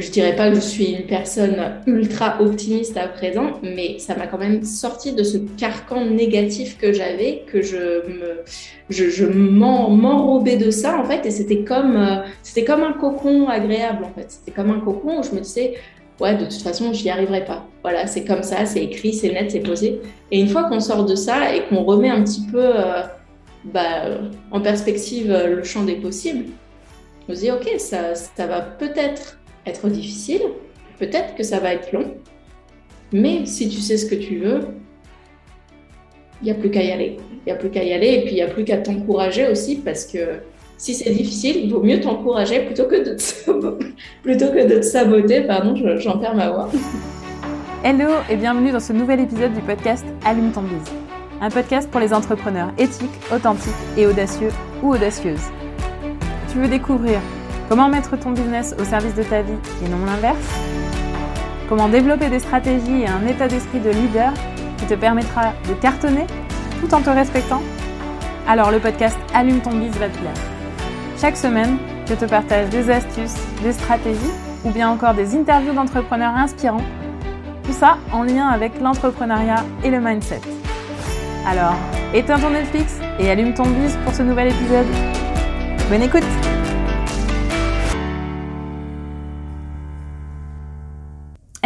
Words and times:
je 0.00 0.10
dirais 0.10 0.36
pas 0.36 0.50
que 0.50 0.56
je 0.56 0.60
suis 0.60 0.92
une 0.92 1.06
personne 1.06 1.56
ultra 1.86 2.40
optimiste 2.40 2.96
à 2.96 3.08
présent, 3.08 3.54
mais 3.62 3.98
ça 3.98 4.16
m'a 4.16 4.26
quand 4.26 4.38
même 4.38 4.64
sorti 4.64 5.12
de 5.12 5.22
ce 5.22 5.38
carcan 5.56 6.04
négatif 6.04 6.78
que 6.78 6.92
j'avais, 6.92 7.44
que 7.46 7.62
je 7.62 8.02
je, 8.90 9.10
je 9.10 9.26
m'enrobais 9.26 10.56
de 10.56 10.70
ça 10.70 10.98
en 10.98 11.04
fait, 11.04 11.26
et 11.26 11.30
c'était 11.30 11.64
comme, 11.64 11.96
euh, 11.96 12.22
c'était 12.42 12.64
comme 12.64 12.82
un 12.82 12.92
cocon 12.92 13.48
agréable 13.48 14.04
en 14.04 14.12
fait. 14.14 14.26
C'était 14.30 14.52
comme 14.52 14.70
un 14.70 14.80
cocon 14.80 15.20
où 15.20 15.22
je 15.22 15.32
me 15.32 15.40
disais, 15.40 15.74
ouais, 16.20 16.34
de 16.36 16.44
toute 16.44 16.62
façon, 16.62 16.92
je 16.92 17.02
n'y 17.02 17.10
arriverai 17.10 17.44
pas. 17.44 17.66
Voilà, 17.82 18.06
c'est 18.06 18.24
comme 18.24 18.42
ça, 18.42 18.64
c'est 18.66 18.82
écrit, 18.82 19.12
c'est 19.12 19.32
net, 19.32 19.50
c'est 19.50 19.60
posé. 19.60 20.00
Et 20.30 20.40
une 20.40 20.48
fois 20.48 20.64
qu'on 20.64 20.80
sort 20.80 21.04
de 21.04 21.14
ça 21.14 21.54
et 21.54 21.62
qu'on 21.64 21.84
remet 21.84 22.10
un 22.10 22.22
petit 22.22 22.46
peu 22.50 22.64
euh, 22.64 23.02
bah, 23.64 24.04
en 24.50 24.60
perspective 24.60 25.30
euh, 25.30 25.56
le 25.56 25.64
champ 25.64 25.84
des 25.84 25.96
possibles, 25.96 26.46
on 27.28 27.34
se 27.34 27.40
dit, 27.40 27.50
ok, 27.50 27.68
ça, 27.78 28.14
ça 28.14 28.46
va 28.46 28.62
peut-être 28.62 29.37
être 29.66 29.88
difficile, 29.88 30.42
peut-être 30.98 31.34
que 31.34 31.42
ça 31.42 31.58
va 31.58 31.74
être 31.74 31.92
long, 31.92 32.14
mais 33.12 33.46
si 33.46 33.68
tu 33.68 33.80
sais 33.80 33.96
ce 33.96 34.06
que 34.06 34.14
tu 34.14 34.38
veux, 34.38 34.60
il 36.42 36.44
n'y 36.44 36.50
a 36.50 36.54
plus 36.54 36.70
qu'à 36.70 36.82
y 36.82 36.90
aller. 36.90 37.16
Il 37.46 37.50
n'y 37.50 37.52
a 37.52 37.56
plus 37.56 37.70
qu'à 37.70 37.82
y 37.82 37.92
aller 37.92 38.14
et 38.14 38.20
puis 38.22 38.32
il 38.32 38.34
n'y 38.34 38.42
a 38.42 38.48
plus 38.48 38.64
qu'à 38.64 38.78
t'encourager 38.78 39.48
aussi 39.48 39.76
parce 39.76 40.04
que 40.04 40.40
si 40.76 40.94
c'est 40.94 41.10
difficile, 41.10 41.56
il 41.64 41.72
vaut 41.72 41.82
mieux 41.82 42.00
t'encourager 42.00 42.60
plutôt 42.60 42.84
que 42.84 42.96
de 42.96 43.14
te, 43.16 43.84
plutôt 44.22 44.48
que 44.52 44.66
de 44.66 44.76
te 44.76 44.82
saboter. 44.82 45.40
Pardon, 45.42 45.74
j'en 45.96 46.18
perds 46.18 46.36
ma 46.36 46.50
voix. 46.50 46.70
Hello 47.82 48.10
et 48.30 48.36
bienvenue 48.36 48.70
dans 48.70 48.80
ce 48.80 48.92
nouvel 48.92 49.20
épisode 49.20 49.54
du 49.54 49.60
podcast 49.60 50.04
Allume 50.24 50.52
ton 50.52 50.62
bise. 50.62 50.92
Un 51.40 51.50
podcast 51.50 51.90
pour 51.90 52.00
les 52.00 52.12
entrepreneurs 52.12 52.72
éthiques, 52.78 53.08
authentiques 53.32 53.72
et 53.96 54.06
audacieux 54.06 54.50
ou 54.82 54.94
audacieuses. 54.94 55.50
Tu 56.52 56.58
veux 56.58 56.68
découvrir 56.68 57.20
Comment 57.68 57.90
mettre 57.90 58.16
ton 58.16 58.30
business 58.30 58.74
au 58.80 58.84
service 58.84 59.14
de 59.14 59.22
ta 59.22 59.42
vie 59.42 59.52
et 59.84 59.88
non 59.90 60.06
l'inverse? 60.06 60.38
Comment 61.68 61.90
développer 61.90 62.30
des 62.30 62.38
stratégies 62.38 63.02
et 63.02 63.06
un 63.06 63.26
état 63.26 63.46
d'esprit 63.46 63.78
de 63.78 63.90
leader 63.90 64.32
qui 64.78 64.86
te 64.86 64.94
permettra 64.94 65.52
de 65.68 65.74
cartonner 65.74 66.26
tout 66.80 66.94
en 66.94 67.02
te 67.02 67.10
respectant? 67.10 67.60
Alors 68.48 68.70
le 68.70 68.78
podcast 68.78 69.18
Allume 69.34 69.60
ton 69.60 69.72
business 69.72 69.98
va 69.98 70.08
te 70.08 70.16
plaire. 70.16 70.32
Chaque 71.20 71.36
semaine, 71.36 71.76
je 72.08 72.14
te 72.14 72.24
partage 72.24 72.70
des 72.70 72.90
astuces, 72.90 73.36
des 73.62 73.74
stratégies 73.74 74.32
ou 74.64 74.70
bien 74.70 74.88
encore 74.88 75.12
des 75.12 75.36
interviews 75.36 75.74
d'entrepreneurs 75.74 76.36
inspirants. 76.36 76.84
Tout 77.64 77.74
ça 77.74 77.98
en 78.12 78.22
lien 78.22 78.48
avec 78.48 78.80
l'entrepreneuriat 78.80 79.62
et 79.84 79.90
le 79.90 80.00
mindset. 80.00 80.40
Alors, 81.46 81.74
éteins 82.14 82.38
ton 82.38 82.48
Netflix 82.48 82.98
et 83.18 83.30
allume 83.30 83.52
ton 83.52 83.66
bise 83.66 83.98
pour 84.04 84.14
ce 84.14 84.22
nouvel 84.22 84.48
épisode. 84.48 84.86
Bonne 85.90 86.02
écoute 86.02 86.47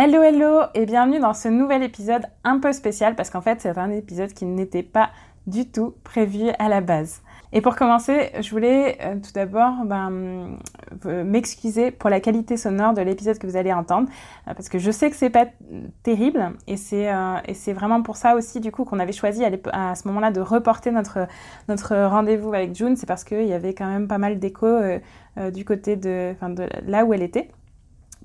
Hello 0.05 0.21
hello 0.21 0.63
et 0.75 0.85
bienvenue 0.85 1.21
dans 1.21 1.33
ce 1.33 1.47
nouvel 1.47 1.85
épisode 1.85 2.27
un 2.43 2.59
peu 2.59 2.73
spécial 2.73 3.15
parce 3.15 3.31
qu'en 3.31 3.41
fait 3.41 3.61
c'est 3.61 3.79
un 3.79 3.93
épisode 3.93 4.33
qui 4.33 4.47
n'était 4.47 4.83
pas 4.83 5.11
du 5.47 5.71
tout 5.71 5.95
prévu 6.03 6.49
à 6.59 6.69
la 6.69 6.81
base. 6.81 7.23
Et 7.53 7.61
pour 7.61 7.77
commencer, 7.77 8.33
je 8.41 8.51
voulais 8.51 8.99
euh, 9.01 9.15
tout 9.23 9.31
d'abord 9.33 9.85
ben, 9.85 10.59
euh, 11.07 11.23
m'excuser 11.23 11.93
pour 11.93 12.11
la 12.11 12.19
qualité 12.19 12.57
sonore 12.57 12.95
de 12.95 13.01
l'épisode 13.01 13.39
que 13.39 13.47
vous 13.47 13.55
allez 13.55 13.73
entendre 13.73 14.09
euh, 14.49 14.55
parce 14.55 14.69
que 14.69 14.81
je 14.81 14.91
sais 14.91 15.09
que 15.09 15.15
c'est 15.15 15.31
pas 15.31 15.47
terrible 16.03 16.51
et 16.67 16.77
c'est 16.77 17.09
et 17.47 17.55
c'est 17.55 17.73
vraiment 17.73 18.03
pour 18.03 18.17
ça 18.17 18.35
aussi 18.35 18.59
du 18.59 18.73
coup 18.73 18.85
qu'on 18.85 18.99
avait 18.99 19.13
choisi 19.13 19.45
à, 19.45 19.95
ce 19.95 20.09
moment-là 20.09 20.33
de 20.33 20.41
reporter 20.41 20.91
notre 20.91 21.29
notre 21.69 21.95
rendez-vous 22.09 22.53
avec 22.53 22.75
June, 22.75 22.97
c'est 22.97 23.07
parce 23.07 23.23
qu'il 23.23 23.47
y 23.47 23.53
avait 23.53 23.73
quand 23.73 23.87
même 23.87 24.09
pas 24.09 24.19
mal 24.19 24.41
d'écho 24.41 24.67
du 25.53 25.65
côté 25.65 25.95
de, 25.95 26.35
de 26.43 26.69
là 26.91 27.05
où 27.05 27.15
elle 27.15 27.23
était. 27.23 27.53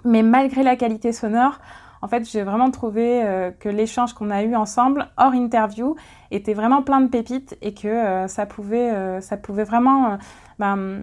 Mais 0.07 0.23
malgré 0.23 0.63
la 0.63 0.77
qualité 0.77 1.11
sonore, 1.11 1.59
en 2.01 2.07
fait, 2.07 2.23
j'ai 2.29 2.43
vraiment 2.43 2.71
trouvé 2.71 3.23
euh, 3.25 3.51
que 3.51 3.67
l'échange 3.67 4.13
qu'on 4.13 4.29
a 4.29 4.41
eu 4.43 4.55
ensemble, 4.55 5.09
hors 5.17 5.33
interview, 5.33 5.97
était 6.31 6.53
vraiment 6.53 6.81
plein 6.81 7.01
de 7.01 7.09
pépites 7.09 7.57
et 7.61 7.73
que 7.73 7.89
euh, 7.89 8.27
ça, 8.29 8.45
pouvait, 8.45 8.91
euh, 8.91 9.19
ça 9.19 9.35
pouvait 9.35 9.65
vraiment 9.65 10.17
ben, 10.59 11.01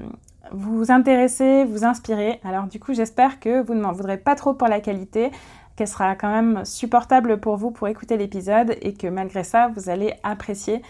vous 0.52 0.90
intéresser, 0.90 1.66
vous 1.66 1.84
inspirer. 1.84 2.40
Alors 2.44 2.64
du 2.64 2.80
coup, 2.80 2.94
j'espère 2.94 3.40
que 3.40 3.60
vous 3.60 3.74
ne 3.74 3.82
m'en 3.82 3.92
voudrez 3.92 4.16
pas 4.16 4.36
trop 4.36 4.54
pour 4.54 4.68
la 4.68 4.80
qualité, 4.80 5.30
qu'elle 5.76 5.88
sera 5.88 6.14
quand 6.14 6.30
même 6.30 6.64
supportable 6.64 7.38
pour 7.40 7.58
vous 7.58 7.72
pour 7.72 7.88
écouter 7.88 8.16
l'épisode 8.16 8.74
et 8.80 8.94
que 8.94 9.08
malgré 9.08 9.44
ça, 9.44 9.68
vous 9.68 9.90
allez 9.90 10.14
apprécier 10.22 10.80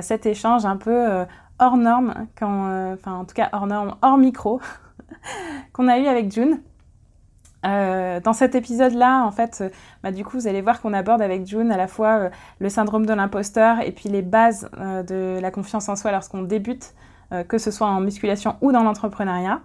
cet 0.00 0.26
échange 0.26 0.66
un 0.66 0.76
peu 0.76 1.24
hors 1.60 1.76
norme, 1.76 2.26
enfin 2.36 3.12
en 3.12 3.24
tout 3.24 3.34
cas 3.34 3.50
hors 3.52 3.68
norme, 3.68 3.94
hors 4.02 4.18
micro, 4.18 4.60
qu'on 5.72 5.86
a 5.86 5.98
eu 5.98 6.06
avec 6.06 6.32
June. 6.32 6.58
Euh, 7.64 8.20
dans 8.20 8.32
cet 8.32 8.54
épisode-là, 8.54 9.24
en 9.24 9.30
fait, 9.30 9.58
euh, 9.60 9.68
bah, 10.02 10.10
du 10.10 10.24
coup, 10.24 10.38
vous 10.38 10.48
allez 10.48 10.62
voir 10.62 10.80
qu'on 10.80 10.92
aborde 10.92 11.22
avec 11.22 11.46
June 11.46 11.70
à 11.70 11.76
la 11.76 11.86
fois 11.86 12.08
euh, 12.08 12.30
le 12.58 12.68
syndrome 12.68 13.06
de 13.06 13.14
l'imposteur 13.14 13.80
et 13.80 13.92
puis 13.92 14.08
les 14.08 14.22
bases 14.22 14.68
de 14.78 15.38
la 15.40 15.50
confiance 15.50 15.88
en 15.88 15.96
soi 15.96 16.12
lorsqu'on 16.12 16.42
débute, 16.42 16.94
que 17.48 17.56
ce 17.56 17.70
soit 17.70 17.86
en 17.86 18.00
musculation 18.00 18.56
ou 18.60 18.72
dans 18.72 18.82
l'entrepreneuriat. 18.82 19.60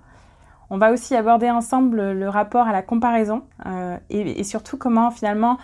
On 0.69 0.77
va 0.77 0.91
aussi 0.91 1.15
aborder 1.15 1.49
ensemble 1.49 2.11
le 2.11 2.29
rapport 2.29 2.67
à 2.67 2.71
la 2.71 2.81
comparaison 2.81 3.43
et, 4.09 4.43
surtout 4.43 4.77
comment 4.77 5.11
finalement 5.11 5.57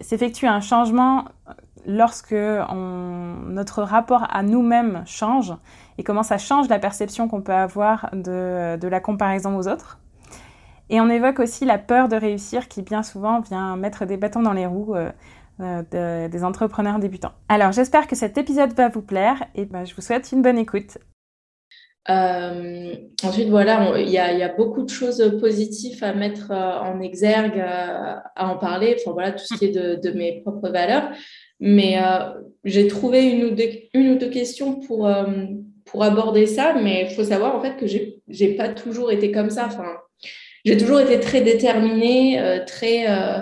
s'effectue 0.00 0.46
un 0.46 0.60
changement 0.60 1.24
lorsque 1.86 2.34
notre 2.34 3.82
rapport 3.82 4.26
à 4.30 4.42
nous-mêmes 4.42 5.02
change 5.06 5.54
et 5.96 6.02
comment 6.02 6.22
ça 6.22 6.36
change 6.36 6.68
la 6.68 6.78
perception 6.78 7.28
qu'on 7.28 7.40
peut 7.40 7.54
avoir 7.54 8.10
de 8.12 8.86
la 8.86 9.00
comparaison 9.00 9.56
aux 9.56 9.68
autres. 9.68 9.98
Et 10.90 11.00
on 11.00 11.08
évoque 11.08 11.38
aussi 11.38 11.64
la 11.64 11.78
peur 11.78 12.08
de 12.08 12.16
réussir 12.16 12.66
qui 12.68 12.82
bien 12.82 13.04
souvent 13.04 13.40
vient 13.40 13.76
mettre 13.76 14.06
des 14.06 14.16
bâtons 14.16 14.42
dans 14.42 14.52
les 14.52 14.66
roues 14.66 14.96
euh, 14.96 15.10
euh, 15.94 16.28
des 16.28 16.42
entrepreneurs 16.42 16.98
débutants. 16.98 17.32
Alors 17.48 17.70
j'espère 17.70 18.08
que 18.08 18.16
cet 18.16 18.38
épisode 18.38 18.72
va 18.72 18.88
vous 18.88 19.02
plaire 19.02 19.44
et 19.54 19.66
ben, 19.66 19.84
je 19.84 19.94
vous 19.94 20.02
souhaite 20.02 20.32
une 20.32 20.42
bonne 20.42 20.58
écoute. 20.58 20.98
Euh, 22.08 22.94
ensuite, 23.22 23.50
voilà, 23.50 24.00
il 24.00 24.08
y, 24.08 24.18
a 24.18 24.48
beaucoup 24.48 24.82
de 24.82 24.88
choses 24.88 25.38
positives 25.38 26.02
à 26.02 26.12
mettre 26.12 26.50
en 26.50 27.00
exergue, 27.00 27.60
à 27.60 28.48
en 28.48 28.56
parler, 28.56 28.96
enfin 28.98 29.12
voilà, 29.12 29.32
tout 29.32 29.44
ce 29.44 29.54
qui 29.54 29.66
est 29.66 29.70
de, 29.70 30.10
mes 30.12 30.40
propres 30.40 30.70
valeurs. 30.70 31.10
Mais 31.60 31.98
j'ai 32.64 32.88
trouvé 32.88 33.30
une 33.30 33.44
ou, 33.44 34.16
deux, 34.16 34.30
questions 34.30 34.80
pour, 34.80 35.08
pour 35.84 36.02
aborder 36.02 36.46
ça, 36.46 36.74
mais 36.82 37.06
il 37.08 37.14
faut 37.14 37.22
savoir 37.24 37.54
en 37.54 37.60
fait 37.60 37.76
que 37.76 37.86
j'ai 37.86 38.54
pas 38.54 38.70
toujours 38.70 39.12
été 39.12 39.30
comme 39.30 39.50
ça. 39.50 39.66
Enfin, 39.66 39.84
j'ai 40.64 40.76
toujours 40.76 41.00
été 41.00 41.20
très 41.20 41.40
déterminée, 41.40 42.40
euh, 42.40 42.64
très. 42.64 43.10
Euh, 43.10 43.40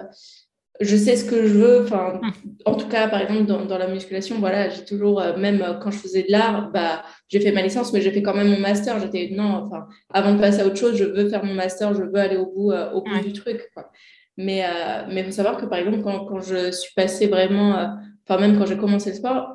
je 0.80 0.96
sais 0.96 1.16
ce 1.16 1.24
que 1.24 1.46
je 1.46 1.54
veux. 1.54 1.82
Enfin, 1.82 2.20
en 2.64 2.74
tout 2.76 2.86
cas, 2.86 3.08
par 3.08 3.20
exemple, 3.20 3.46
dans, 3.46 3.64
dans 3.64 3.78
la 3.78 3.88
musculation, 3.88 4.38
voilà, 4.38 4.68
j'ai 4.68 4.84
toujours, 4.84 5.20
euh, 5.20 5.36
même 5.36 5.78
quand 5.82 5.90
je 5.90 5.98
faisais 5.98 6.22
de 6.22 6.30
l'art, 6.30 6.70
bah, 6.70 7.02
j'ai 7.26 7.40
fait 7.40 7.50
ma 7.50 7.62
licence, 7.62 7.92
mais 7.92 8.00
j'ai 8.00 8.12
fait 8.12 8.22
quand 8.22 8.34
même 8.34 8.48
mon 8.48 8.60
master. 8.60 9.00
J'étais 9.00 9.30
non, 9.32 9.64
enfin, 9.66 9.88
avant 10.12 10.34
de 10.34 10.40
passer 10.40 10.60
à 10.60 10.66
autre 10.66 10.76
chose, 10.76 10.96
je 10.96 11.04
veux 11.04 11.28
faire 11.28 11.44
mon 11.44 11.54
master, 11.54 11.94
je 11.94 12.02
veux 12.02 12.14
aller 12.14 12.36
au 12.36 12.46
bout, 12.46 12.72
au 12.72 13.02
bout 13.02 13.20
du 13.24 13.32
truc. 13.32 13.70
Quoi. 13.74 13.90
Mais 14.36 14.64
il 15.10 15.24
faut 15.24 15.32
savoir 15.32 15.56
que, 15.56 15.66
par 15.66 15.80
exemple, 15.80 16.00
quand, 16.02 16.26
quand 16.26 16.40
je 16.40 16.70
suis 16.70 16.94
passée 16.94 17.26
vraiment, 17.26 17.96
enfin, 18.28 18.40
même 18.40 18.56
quand 18.56 18.66
j'ai 18.66 18.76
commencé 18.76 19.10
le 19.10 19.16
sport, 19.16 19.54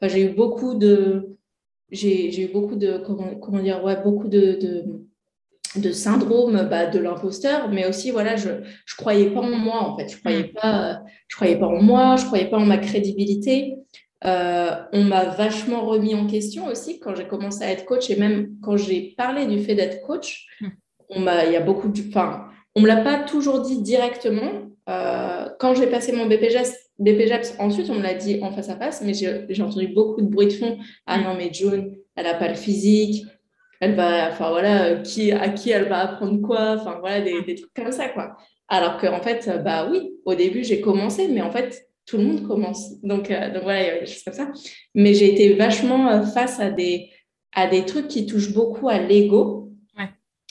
j'ai 0.00 0.22
eu 0.22 0.28
beaucoup 0.28 0.74
de. 0.74 1.36
J'ai 1.90 2.40
eu 2.40 2.52
beaucoup 2.52 2.76
de. 2.76 2.98
Comment, 3.04 3.34
comment 3.34 3.58
dire 3.58 3.82
Ouais, 3.82 4.00
beaucoup 4.00 4.28
de, 4.28 4.58
de 4.60 4.84
de 5.76 5.92
syndrome 5.92 6.68
bah, 6.70 6.86
de 6.86 6.98
l'imposteur, 6.98 7.68
mais 7.70 7.86
aussi 7.86 8.10
voilà, 8.10 8.36
je 8.36 8.50
je 8.84 8.96
croyais 8.96 9.30
pas 9.30 9.40
en 9.40 9.50
moi 9.50 9.82
en 9.82 9.96
fait, 9.96 10.08
je 10.08 10.18
croyais 10.18 10.44
mm. 10.44 10.60
pas, 10.60 11.00
je 11.28 11.36
croyais 11.36 11.56
pas 11.56 11.66
en 11.66 11.82
moi, 11.82 12.16
je 12.16 12.26
croyais 12.26 12.46
pas 12.46 12.58
en 12.58 12.66
ma 12.66 12.78
crédibilité. 12.78 13.76
Euh, 14.24 14.70
on 14.92 15.02
m'a 15.02 15.24
vachement 15.24 15.84
remis 15.84 16.14
en 16.14 16.26
question 16.26 16.66
aussi 16.66 17.00
quand 17.00 17.14
j'ai 17.16 17.26
commencé 17.26 17.64
à 17.64 17.72
être 17.72 17.84
coach 17.84 18.08
et 18.08 18.16
même 18.16 18.50
quand 18.62 18.76
j'ai 18.76 19.14
parlé 19.16 19.46
du 19.46 19.58
fait 19.58 19.74
d'être 19.74 20.02
coach, 20.02 20.46
mm. 20.60 20.68
on 21.10 21.20
m'a, 21.20 21.46
il 21.46 21.52
y 21.52 21.56
a 21.56 21.60
beaucoup 21.60 21.88
de, 21.88 22.00
enfin, 22.08 22.46
on 22.74 22.82
me 22.82 22.86
l'a 22.86 22.98
pas 22.98 23.18
toujours 23.18 23.60
dit 23.60 23.80
directement. 23.82 24.68
Euh, 24.88 25.48
quand 25.58 25.74
j'ai 25.74 25.86
passé 25.86 26.12
mon 26.12 26.26
BPJS, 26.26 26.72
BPJAPS, 26.98 27.54
ensuite 27.58 27.88
on 27.90 27.94
me 27.94 28.02
l'a 28.02 28.14
dit 28.14 28.40
en 28.42 28.52
face 28.52 28.68
à 28.68 28.76
face, 28.76 29.02
mais 29.02 29.14
j'ai 29.14 29.62
entendu 29.62 29.88
beaucoup 29.88 30.20
de 30.20 30.28
bruit 30.28 30.46
de 30.46 30.52
fond. 30.52 30.78
Ah 31.06 31.18
mm. 31.18 31.22
non 31.24 31.34
mais 31.36 31.52
June, 31.52 31.96
elle 32.14 32.26
a 32.26 32.34
pas 32.34 32.48
le 32.48 32.54
physique, 32.54 33.24
elle 33.82 33.96
va, 33.96 34.28
enfin 34.30 34.50
voilà, 34.50 34.94
qui, 34.98 35.32
à 35.32 35.48
qui 35.48 35.70
elle 35.70 35.88
va 35.88 36.02
apprendre 36.02 36.40
quoi, 36.40 36.76
enfin 36.78 36.98
voilà, 37.00 37.20
des, 37.20 37.42
des 37.42 37.56
trucs 37.56 37.74
comme 37.74 37.90
ça, 37.90 38.08
quoi. 38.10 38.36
Alors 38.68 38.96
qu'en 38.96 39.20
fait, 39.20 39.50
bah 39.64 39.88
oui, 39.90 40.12
au 40.24 40.36
début, 40.36 40.62
j'ai 40.62 40.80
commencé, 40.80 41.26
mais 41.26 41.42
en 41.42 41.50
fait, 41.50 41.88
tout 42.06 42.16
le 42.16 42.22
monde 42.22 42.46
commence. 42.46 43.00
Donc, 43.02 43.32
euh, 43.32 43.52
donc 43.52 43.64
voilà, 43.64 43.82
il 43.82 43.86
y 43.86 43.90
a 43.90 43.98
des 43.98 44.06
choses 44.06 44.22
comme 44.22 44.34
ça. 44.34 44.52
Mais 44.94 45.14
j'ai 45.14 45.32
été 45.32 45.54
vachement 45.54 46.08
euh, 46.10 46.22
face 46.22 46.60
à 46.60 46.70
des, 46.70 47.10
à 47.56 47.66
des 47.66 47.84
trucs 47.84 48.06
qui 48.06 48.24
touchent 48.24 48.52
beaucoup 48.52 48.88
à 48.88 48.98
l'ego. 48.98 49.72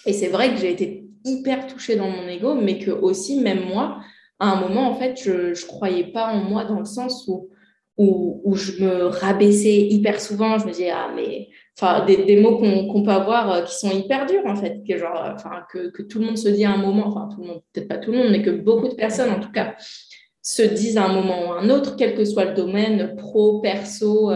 Et 0.06 0.12
c'est 0.12 0.28
vrai 0.28 0.50
que 0.54 0.58
j'ai 0.58 0.72
été 0.72 1.06
hyper 1.24 1.68
touchée 1.68 1.96
dans 1.96 2.10
mon 2.10 2.28
ego, 2.28 2.54
mais 2.56 2.80
que 2.80 2.92
aussi, 2.92 3.40
même 3.40 3.64
moi, 3.64 4.02
à 4.40 4.52
un 4.52 4.60
moment, 4.60 4.90
en 4.90 4.96
fait, 4.96 5.18
je 5.24 5.52
ne 5.52 5.68
croyais 5.68 6.12
pas 6.12 6.34
en 6.34 6.44
moi 6.44 6.66
dans 6.66 6.80
le 6.80 6.86
sens 6.86 7.26
où 7.30 7.50
où, 7.98 8.42
où, 8.44 8.56
je 8.56 8.84
me 8.84 9.06
rabaissais 9.06 9.78
hyper 9.78 10.20
souvent. 10.20 10.58
Je 10.58 10.66
me 10.66 10.72
disais, 10.72 10.90
ah, 10.90 11.12
mais 11.16 11.50
enfin, 11.78 12.06
des, 12.06 12.40
mots 12.40 12.58
qu'on 12.58 13.04
peut 13.04 13.12
avoir 13.12 13.64
qui 13.64 13.76
sont 13.76 13.92
hyper 13.92 14.26
durs, 14.26 14.46
en 14.46 14.56
fait, 14.56 14.82
que, 14.88 14.98
genre, 14.98 15.32
enfin, 15.34 15.64
que, 15.72 16.02
tout 16.04 16.20
le 16.20 16.26
monde 16.26 16.38
se 16.38 16.50
dit 16.50 16.66
à 16.66 16.72
un 16.72 16.78
moment, 16.78 17.08
enfin, 17.08 17.30
tout 17.34 17.42
le 17.42 17.48
monde, 17.48 17.62
peut-être 17.74 17.88
pas 17.88 17.98
tout 17.98 18.12
le 18.12 18.18
monde, 18.18 18.32
mais 18.32 18.42
que 18.42 18.52
beaucoup 18.52 18.88
de 18.88 18.96
personnes, 18.96 19.32
en 19.32 19.40
tout 19.40 19.52
cas, 19.52 19.76
se 20.42 20.64
disent 20.64 20.98
à 20.98 21.06
un 21.06 21.14
moment 21.14 21.48
ou 21.48 21.52
à 21.54 21.62
un 21.62 21.70
autre, 21.70 21.96
quel 21.96 22.16
que 22.16 22.26
soit 22.26 22.46
le 22.46 22.54
domaine, 22.54 23.16
pro, 23.16 23.62
perso, 23.62 24.32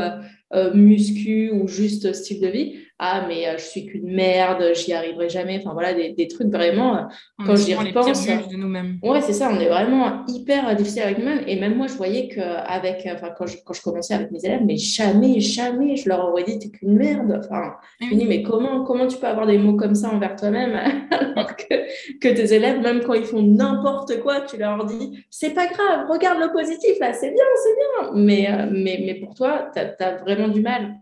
muscu 0.74 1.52
ou 1.52 1.68
juste 1.68 2.14
style 2.14 2.42
de 2.42 2.48
vie 2.48 2.85
ah 2.98 3.26
mais 3.28 3.46
euh, 3.46 3.58
je 3.58 3.64
suis 3.64 3.86
qu'une 3.86 4.10
merde, 4.10 4.64
j'y 4.74 4.94
arriverai 4.94 5.28
jamais. 5.28 5.58
Enfin 5.60 5.74
voilà, 5.74 5.94
des, 5.94 6.14
des 6.14 6.30
trucs 6.30 6.48
vraiment, 6.48 6.96
euh, 6.96 7.02
quand 7.46 7.56
j'y 7.58 7.76
repense. 7.76 8.26
de 8.26 8.56
nous-mêmes. 8.56 9.00
Ouais, 9.04 9.20
c'est 9.20 9.34
ça, 9.34 9.50
on 9.52 9.60
est 9.60 9.68
vraiment 9.68 10.26
hyper 10.30 10.74
difficile 10.78 11.02
avec 11.02 11.18
nous-mêmes. 11.18 11.44
Et 11.46 11.60
même 11.60 11.76
moi, 11.76 11.88
je 11.88 11.96
voyais 11.96 12.30
qu'avec, 12.30 13.06
enfin, 13.14 13.32
quand 13.38 13.48
je, 13.48 13.58
quand 13.66 13.74
je 13.74 13.82
commençais 13.82 14.14
avec 14.14 14.32
mes 14.32 14.46
élèves, 14.46 14.62
mais 14.66 14.78
jamais, 14.78 15.42
jamais, 15.42 15.98
je 15.98 16.08
leur 16.08 16.26
aurais 16.30 16.44
dit, 16.44 16.58
t'es 16.58 16.70
qu'une 16.70 16.96
merde. 16.96 17.42
Enfin, 17.44 17.74
je 18.00 18.16
me 18.16 18.20
dis, 18.20 18.26
mais 18.26 18.44
comment, 18.44 18.86
comment 18.86 19.08
tu 19.08 19.18
peux 19.18 19.28
avoir 19.28 19.46
des 19.46 19.58
mots 19.58 19.76
comme 19.76 19.96
ça 19.96 20.10
envers 20.10 20.38
toi-même 20.38 20.76
alors 21.12 21.54
que, 21.58 22.20
que 22.20 22.30
tes 22.30 22.54
élèves, 22.54 22.80
même 22.80 23.02
quand 23.02 23.14
ils 23.14 23.26
font 23.26 23.42
n'importe 23.42 24.22
quoi, 24.22 24.42
tu 24.42 24.56
leur 24.56 24.86
dis, 24.86 25.26
c'est 25.30 25.54
pas 25.54 25.68
grave, 25.68 26.08
regarde 26.10 26.40
le 26.40 26.54
positif 26.54 26.98
là, 27.02 27.12
c'est 27.12 27.32
bien, 27.32 27.44
c'est 27.62 27.76
bien. 27.76 28.12
Mais, 28.24 28.50
euh, 28.50 28.70
mais, 28.72 29.04
mais 29.06 29.16
pour 29.16 29.36
toi, 29.36 29.70
tu 29.74 29.82
as 29.82 30.16
vraiment 30.16 30.48
du 30.48 30.62
mal. 30.62 30.96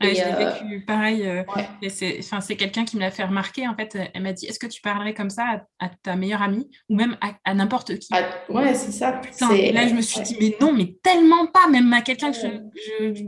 Ouais, 0.00 0.14
j'ai 0.14 0.24
euh, 0.24 0.36
vécu 0.36 0.84
pareil. 0.86 1.26
Euh, 1.26 1.42
c'est 1.88 2.56
quelqu'un 2.56 2.84
qui 2.84 2.96
me 2.96 3.00
l'a 3.00 3.10
fait 3.10 3.24
remarquer. 3.24 3.66
En 3.66 3.74
fait, 3.74 3.98
elle 4.14 4.22
m'a 4.22 4.32
dit 4.32 4.46
Est-ce 4.46 4.60
que 4.60 4.66
tu 4.66 4.80
parlerais 4.80 5.12
comme 5.12 5.30
ça 5.30 5.64
à, 5.80 5.88
ta 5.88 6.14
meilleure 6.14 6.42
amie 6.42 6.70
ou 6.88 6.94
même 6.94 7.16
à, 7.44 7.54
n'importe 7.54 7.98
qui? 7.98 8.08
Ah, 8.12 8.22
Ouais, 8.48 8.74
c'est 8.74 8.92
ça. 8.92 9.20
là, 9.40 9.88
je 9.88 9.94
me 9.94 10.00
suis 10.00 10.20
dit 10.20 10.36
Mais 10.40 10.56
non, 10.60 10.72
mais 10.72 10.94
tellement 11.02 11.46
pas. 11.46 11.68
Même 11.68 11.92
à 11.92 12.02
quelqu'un 12.02 12.30
que 12.30 12.36
je 12.38 13.24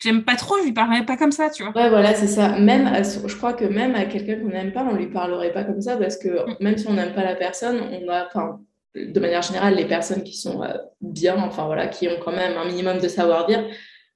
j'aime 0.00 0.24
pas 0.24 0.34
trop, 0.34 0.56
je 0.58 0.64
lui 0.64 0.72
parlerais 0.72 1.04
pas 1.04 1.16
comme 1.16 1.32
ça, 1.32 1.50
tu 1.50 1.62
vois. 1.62 1.72
Ouais, 1.76 1.88
voilà, 1.88 2.14
c'est 2.14 2.26
ça. 2.26 2.58
Même, 2.58 2.92
je 3.04 3.36
crois 3.36 3.52
que 3.52 3.64
même 3.64 3.94
à 3.94 4.04
quelqu'un 4.06 4.40
qu'on 4.40 4.48
n'aime 4.48 4.72
pas, 4.72 4.84
on 4.84 4.96
lui 4.96 5.06
parlerait 5.06 5.52
pas 5.52 5.64
comme 5.64 5.80
ça 5.80 5.96
parce 5.96 6.16
que 6.16 6.28
mm. 6.28 6.56
même 6.60 6.76
si 6.76 6.88
on 6.88 6.94
n'aime 6.94 7.14
pas 7.14 7.24
la 7.24 7.36
personne, 7.36 7.80
on 7.80 8.08
a. 8.08 8.26
Enfin, 8.26 8.60
de 8.94 9.20
manière 9.20 9.42
générale, 9.42 9.74
les 9.74 9.86
personnes 9.86 10.22
qui 10.22 10.36
sont 10.36 10.62
euh, 10.62 10.72
bien, 11.00 11.36
enfin 11.38 11.66
voilà, 11.66 11.86
qui 11.86 12.08
ont 12.08 12.18
quand 12.24 12.32
même 12.32 12.56
un 12.56 12.64
minimum 12.64 12.98
de 12.98 13.08
savoir-dire, 13.08 13.64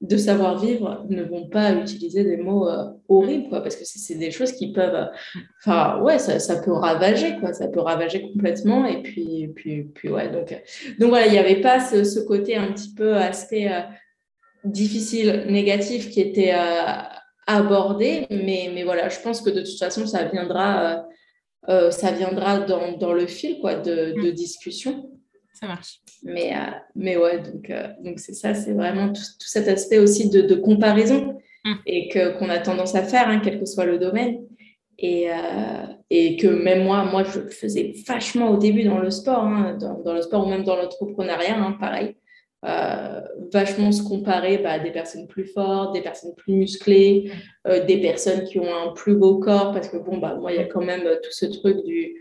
de 0.02 0.16
savoir-vivre 0.16 1.06
ne 1.08 1.22
vont 1.22 1.46
pas 1.46 1.72
utiliser 1.72 2.25
des 2.25 2.37
mots 2.37 2.69
euh, 2.69 2.90
horribles, 3.08 3.49
quoi, 3.49 3.62
parce 3.62 3.76
que 3.76 3.84
c'est 3.84 4.16
des 4.16 4.32
choses 4.32 4.50
qui 4.52 4.72
peuvent, 4.72 4.94
euh, 4.94 5.06
enfin, 5.60 6.00
ouais, 6.02 6.19
ça, 6.19 6.40
ça, 6.40 6.56
peut 6.56 6.72
ravager, 6.72 7.37
quoi, 7.38 7.52
ça 7.52 7.69
peut 7.69 7.81
ravager 7.81 8.22
complètement, 8.32 8.84
et 8.84 9.00
puis, 9.00 9.52
puis, 9.54 9.84
puis 9.84 10.08
ouais, 10.08 10.28
donc, 10.28 10.60
donc 10.99 11.10
voilà, 11.10 11.26
il 11.26 11.32
n'y 11.32 11.38
avait 11.38 11.60
pas 11.60 11.78
ce, 11.78 12.02
ce, 12.02 12.19
côté 12.19 12.56
un 12.56 12.72
petit 12.72 12.93
peu 12.94 13.14
aspect 13.14 13.72
euh, 13.72 13.81
difficile, 14.64 15.44
négatif 15.49 16.10
qui 16.10 16.20
était 16.20 16.52
abordé, 17.46 18.26
mais, 18.31 18.70
mais 18.75 18.82
voilà, 18.82 19.08
je 19.08 19.20
pense 19.20 19.40
que 19.40 19.50
de 19.50 19.60
toute 19.60 19.78
façon, 19.78 20.06
ça 20.06 20.25
viendra, 20.25 21.05
ça 21.66 22.12
viendra 22.12 22.60
dans, 22.60 22.96
dans, 22.96 23.12
le 23.12 23.26
fil, 23.26 23.58
quoi, 23.60 23.75
de, 23.75 24.14
de 24.22 24.31
discussion. 24.31 25.11
Ça 25.62 25.68
marche. 25.68 26.00
Mais, 26.24 26.52
euh, 26.56 26.72
mais 26.96 27.16
ouais, 27.16 27.38
donc 27.38 27.70
euh, 27.70 27.86
donc 28.02 28.18
c'est 28.18 28.34
ça, 28.34 28.52
c'est 28.52 28.72
vraiment 28.72 29.12
tout, 29.12 29.22
cet 29.38 29.68
aspect 29.68 30.00
aussi 30.00 30.28
de, 30.28 30.40
de 30.40 30.56
comparaison 30.56 31.38
mm. 31.64 31.74
et 31.86 32.08
que, 32.08 32.36
qu'on 32.36 32.48
a 32.48 32.58
tendance 32.58 32.96
à 32.96 33.04
faire, 33.04 33.28
hein, 33.28 33.40
quel 33.44 33.60
que 33.60 33.66
soit 33.66 33.84
le 33.84 34.00
domaine. 34.00 34.40
Et, 34.98 35.30
euh, 35.30 35.86
et, 36.10 36.36
que 36.36 36.48
même 36.48 36.82
moi, 36.82 37.04
moi, 37.04 37.22
je 37.22 37.38
le 37.38 37.50
faisais 37.50 37.94
vachement 38.08 38.50
au 38.50 38.56
début 38.56 38.82
dans 38.82 38.98
le 38.98 39.10
sport, 39.10 39.44
hein, 39.44 39.76
dans, 39.80 40.00
dans, 40.00 40.14
le 40.14 40.22
sport 40.22 40.44
ou 40.44 40.50
même 40.50 40.64
dans 40.64 40.74
l'entrepreneuriat, 40.74 41.56
hein, 41.56 41.76
pareil. 41.78 42.16
vachement 43.52 43.92
se 43.92 44.02
comparer 44.02 44.58
bah, 44.58 44.72
à 44.72 44.78
des 44.80 44.90
personnes 44.90 45.28
plus 45.28 45.46
fortes, 45.46 45.94
des 45.94 46.02
personnes 46.02 46.34
plus 46.36 46.54
musclées, 46.54 47.30
des 47.86 47.98
personnes 47.98 48.44
qui 48.44 48.58
ont 48.58 48.74
un 48.74 48.92
plus 48.94 49.14
beau 49.14 49.38
corps, 49.38 49.72
parce 49.72 49.88
que 49.88 49.96
bon, 49.96 50.18
bah, 50.18 50.34
moi, 50.34 50.50
il 50.52 50.56
y 50.56 50.60
a 50.60 50.66
quand 50.66 50.84
même 50.84 51.02
tout 51.02 51.32
ce 51.32 51.46
truc 51.46 51.84
du, 51.84 52.16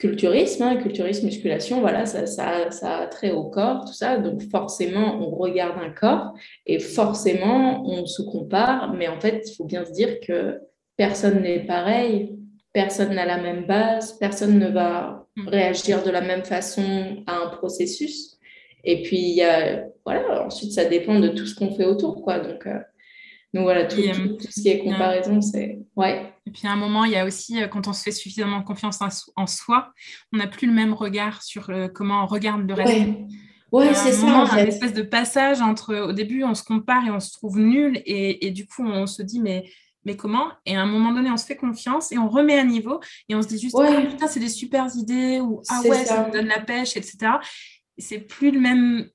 culturisme, 0.00 0.62
hein, 0.62 0.76
culturisme, 0.76 1.26
musculation, 1.26 1.80
voilà, 1.80 2.06
ça, 2.06 2.26
ça, 2.26 2.70
ça, 2.70 3.00
a 3.00 3.06
trait 3.06 3.32
au 3.32 3.44
corps, 3.44 3.84
tout 3.84 3.92
ça. 3.92 4.16
Donc 4.16 4.42
forcément, 4.50 5.20
on 5.20 5.36
regarde 5.36 5.78
un 5.78 5.90
corps 5.90 6.32
et 6.66 6.78
forcément, 6.78 7.84
on 7.86 8.06
se 8.06 8.22
compare. 8.22 8.94
Mais 8.94 9.08
en 9.08 9.20
fait, 9.20 9.42
il 9.46 9.54
faut 9.54 9.66
bien 9.66 9.84
se 9.84 9.92
dire 9.92 10.18
que 10.20 10.58
personne 10.96 11.42
n'est 11.42 11.66
pareil, 11.66 12.34
personne 12.72 13.14
n'a 13.14 13.26
la 13.26 13.36
même 13.36 13.66
base, 13.66 14.14
personne 14.18 14.58
ne 14.58 14.68
va 14.68 15.26
mm. 15.36 15.48
réagir 15.48 16.02
de 16.02 16.10
la 16.10 16.22
même 16.22 16.44
façon 16.44 17.22
à 17.26 17.36
un 17.36 17.48
processus. 17.48 18.38
Et 18.82 19.02
puis, 19.02 19.18
il 19.18 19.34
y 19.34 19.42
a, 19.42 19.84
voilà, 20.06 20.46
ensuite, 20.46 20.72
ça 20.72 20.86
dépend 20.86 21.20
de 21.20 21.28
tout 21.28 21.44
ce 21.44 21.54
qu'on 21.54 21.74
fait 21.74 21.84
autour, 21.84 22.22
quoi. 22.22 22.38
Donc, 22.38 22.66
euh, 22.66 22.78
donc 23.52 23.64
voilà, 23.64 23.84
tout, 23.84 24.00
tout, 24.00 24.46
ce 24.48 24.62
qui 24.62 24.70
est 24.70 24.78
comparaison, 24.78 25.42
c'est... 25.42 25.80
Ouais. 25.94 26.29
Et 26.50 26.52
puis 26.52 26.66
à 26.66 26.72
un 26.72 26.76
moment, 26.76 27.04
il 27.04 27.12
y 27.12 27.16
a 27.16 27.24
aussi, 27.24 27.62
euh, 27.62 27.68
quand 27.68 27.86
on 27.86 27.92
se 27.92 28.02
fait 28.02 28.10
suffisamment 28.10 28.60
confiance 28.62 28.98
en 29.36 29.46
soi, 29.46 29.92
on 30.32 30.38
n'a 30.38 30.48
plus 30.48 30.66
le 30.66 30.72
même 30.72 30.92
regard 30.92 31.44
sur 31.44 31.70
euh, 31.70 31.86
comment 31.86 32.24
on 32.24 32.26
regarde 32.26 32.66
le 32.66 32.74
reste. 32.74 33.08
Ouais, 33.70 33.94
c'est 33.94 34.10
ça. 34.10 34.26
En 34.26 34.46
fait. 34.46 34.62
Un 34.62 34.66
espèce 34.66 34.92
de 34.92 35.02
passage 35.02 35.60
entre, 35.60 35.94
au 35.94 36.12
début, 36.12 36.42
on 36.42 36.56
se 36.56 36.64
compare 36.64 37.06
et 37.06 37.10
on 37.12 37.20
se 37.20 37.30
trouve 37.30 37.60
nul, 37.60 38.02
et, 38.04 38.48
et 38.48 38.50
du 38.50 38.66
coup, 38.66 38.84
on 38.84 39.06
se 39.06 39.22
dit, 39.22 39.38
mais 39.40 39.70
mais 40.04 40.16
comment? 40.16 40.48
Et 40.66 40.76
à 40.76 40.80
un 40.80 40.86
moment 40.86 41.12
donné, 41.12 41.30
on 41.30 41.36
se 41.36 41.44
fait 41.44 41.56
confiance 41.56 42.10
et 42.10 42.18
on 42.18 42.28
remet 42.28 42.58
à 42.58 42.64
niveau 42.64 43.00
et 43.28 43.34
on 43.34 43.42
se 43.42 43.48
dit 43.48 43.60
juste, 43.60 43.76
ah, 43.78 44.00
putain, 44.00 44.26
c'est 44.26 44.40
des 44.40 44.48
super 44.48 44.86
idées 44.96 45.40
ou 45.40 45.60
ah 45.68 45.82
ouais, 45.84 46.04
ça. 46.04 46.26
me 46.26 46.32
donne 46.32 46.46
la 46.46 46.58
pêche, 46.58 46.96
etc. 46.96 47.18
C'est 47.98 48.18
plus 48.18 48.50
le 48.50 48.60
même, 48.60 49.08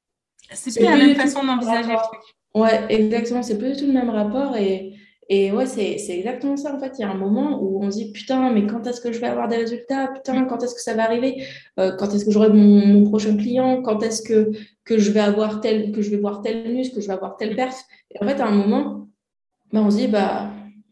c'est 0.53 0.73
plus 0.73 0.85
la 0.85 0.95
même 0.95 1.15
façon 1.15 1.43
d'envisager 1.43 1.91
le 1.91 1.97
truc. 1.97 2.21
Ouais, 2.53 2.85
exactement. 2.89 3.43
C'est 3.43 3.57
plus 3.57 3.73
du 3.73 3.79
tout 3.79 3.87
le 3.87 3.93
même 3.93 4.09
rapport. 4.09 4.55
Et, 4.55 4.93
et 5.27 5.51
ouais, 5.51 5.65
c'est, 5.65 5.97
c'est 5.97 6.17
exactement 6.17 6.55
ça. 6.55 6.73
En 6.73 6.79
fait, 6.79 6.93
il 6.97 7.01
y 7.01 7.03
a 7.03 7.09
un 7.09 7.15
moment 7.15 7.59
où 7.61 7.83
on 7.83 7.89
se 7.89 7.97
dit 7.97 8.11
Putain, 8.11 8.51
mais 8.51 8.67
quand 8.67 8.85
est-ce 8.85 9.01
que 9.01 9.11
je 9.11 9.19
vais 9.19 9.27
avoir 9.27 9.47
des 9.47 9.57
résultats? 9.57 10.07
Putain, 10.07 10.45
quand 10.45 10.61
est-ce 10.63 10.75
que 10.75 10.81
ça 10.81 10.93
va 10.93 11.03
arriver? 11.03 11.43
Euh, 11.79 11.95
Quand 11.97 12.13
est-ce 12.13 12.25
que 12.25 12.31
j'aurai 12.31 12.49
mon, 12.49 12.85
mon, 12.85 13.03
prochain 13.05 13.35
client? 13.35 13.81
Quand 13.81 14.03
est-ce 14.03 14.21
que, 14.21 14.51
que 14.83 14.99
je 14.99 15.11
vais 15.11 15.19
avoir 15.19 15.61
tel, 15.61 15.91
que 15.91 16.01
je 16.01 16.11
vais 16.11 16.17
voir 16.17 16.41
tel 16.41 16.71
muscle, 16.71 16.95
que 16.95 17.01
je 17.01 17.07
vais 17.07 17.13
avoir 17.13 17.37
tel 17.37 17.55
perf? 17.55 17.75
Et 18.11 18.23
en 18.23 18.27
fait, 18.27 18.39
à 18.39 18.45
un 18.45 18.51
moment, 18.51 19.07
bah, 19.73 19.81
on 19.83 19.89
se 19.89 19.97
dit 19.97 20.07
Bah 20.07 20.51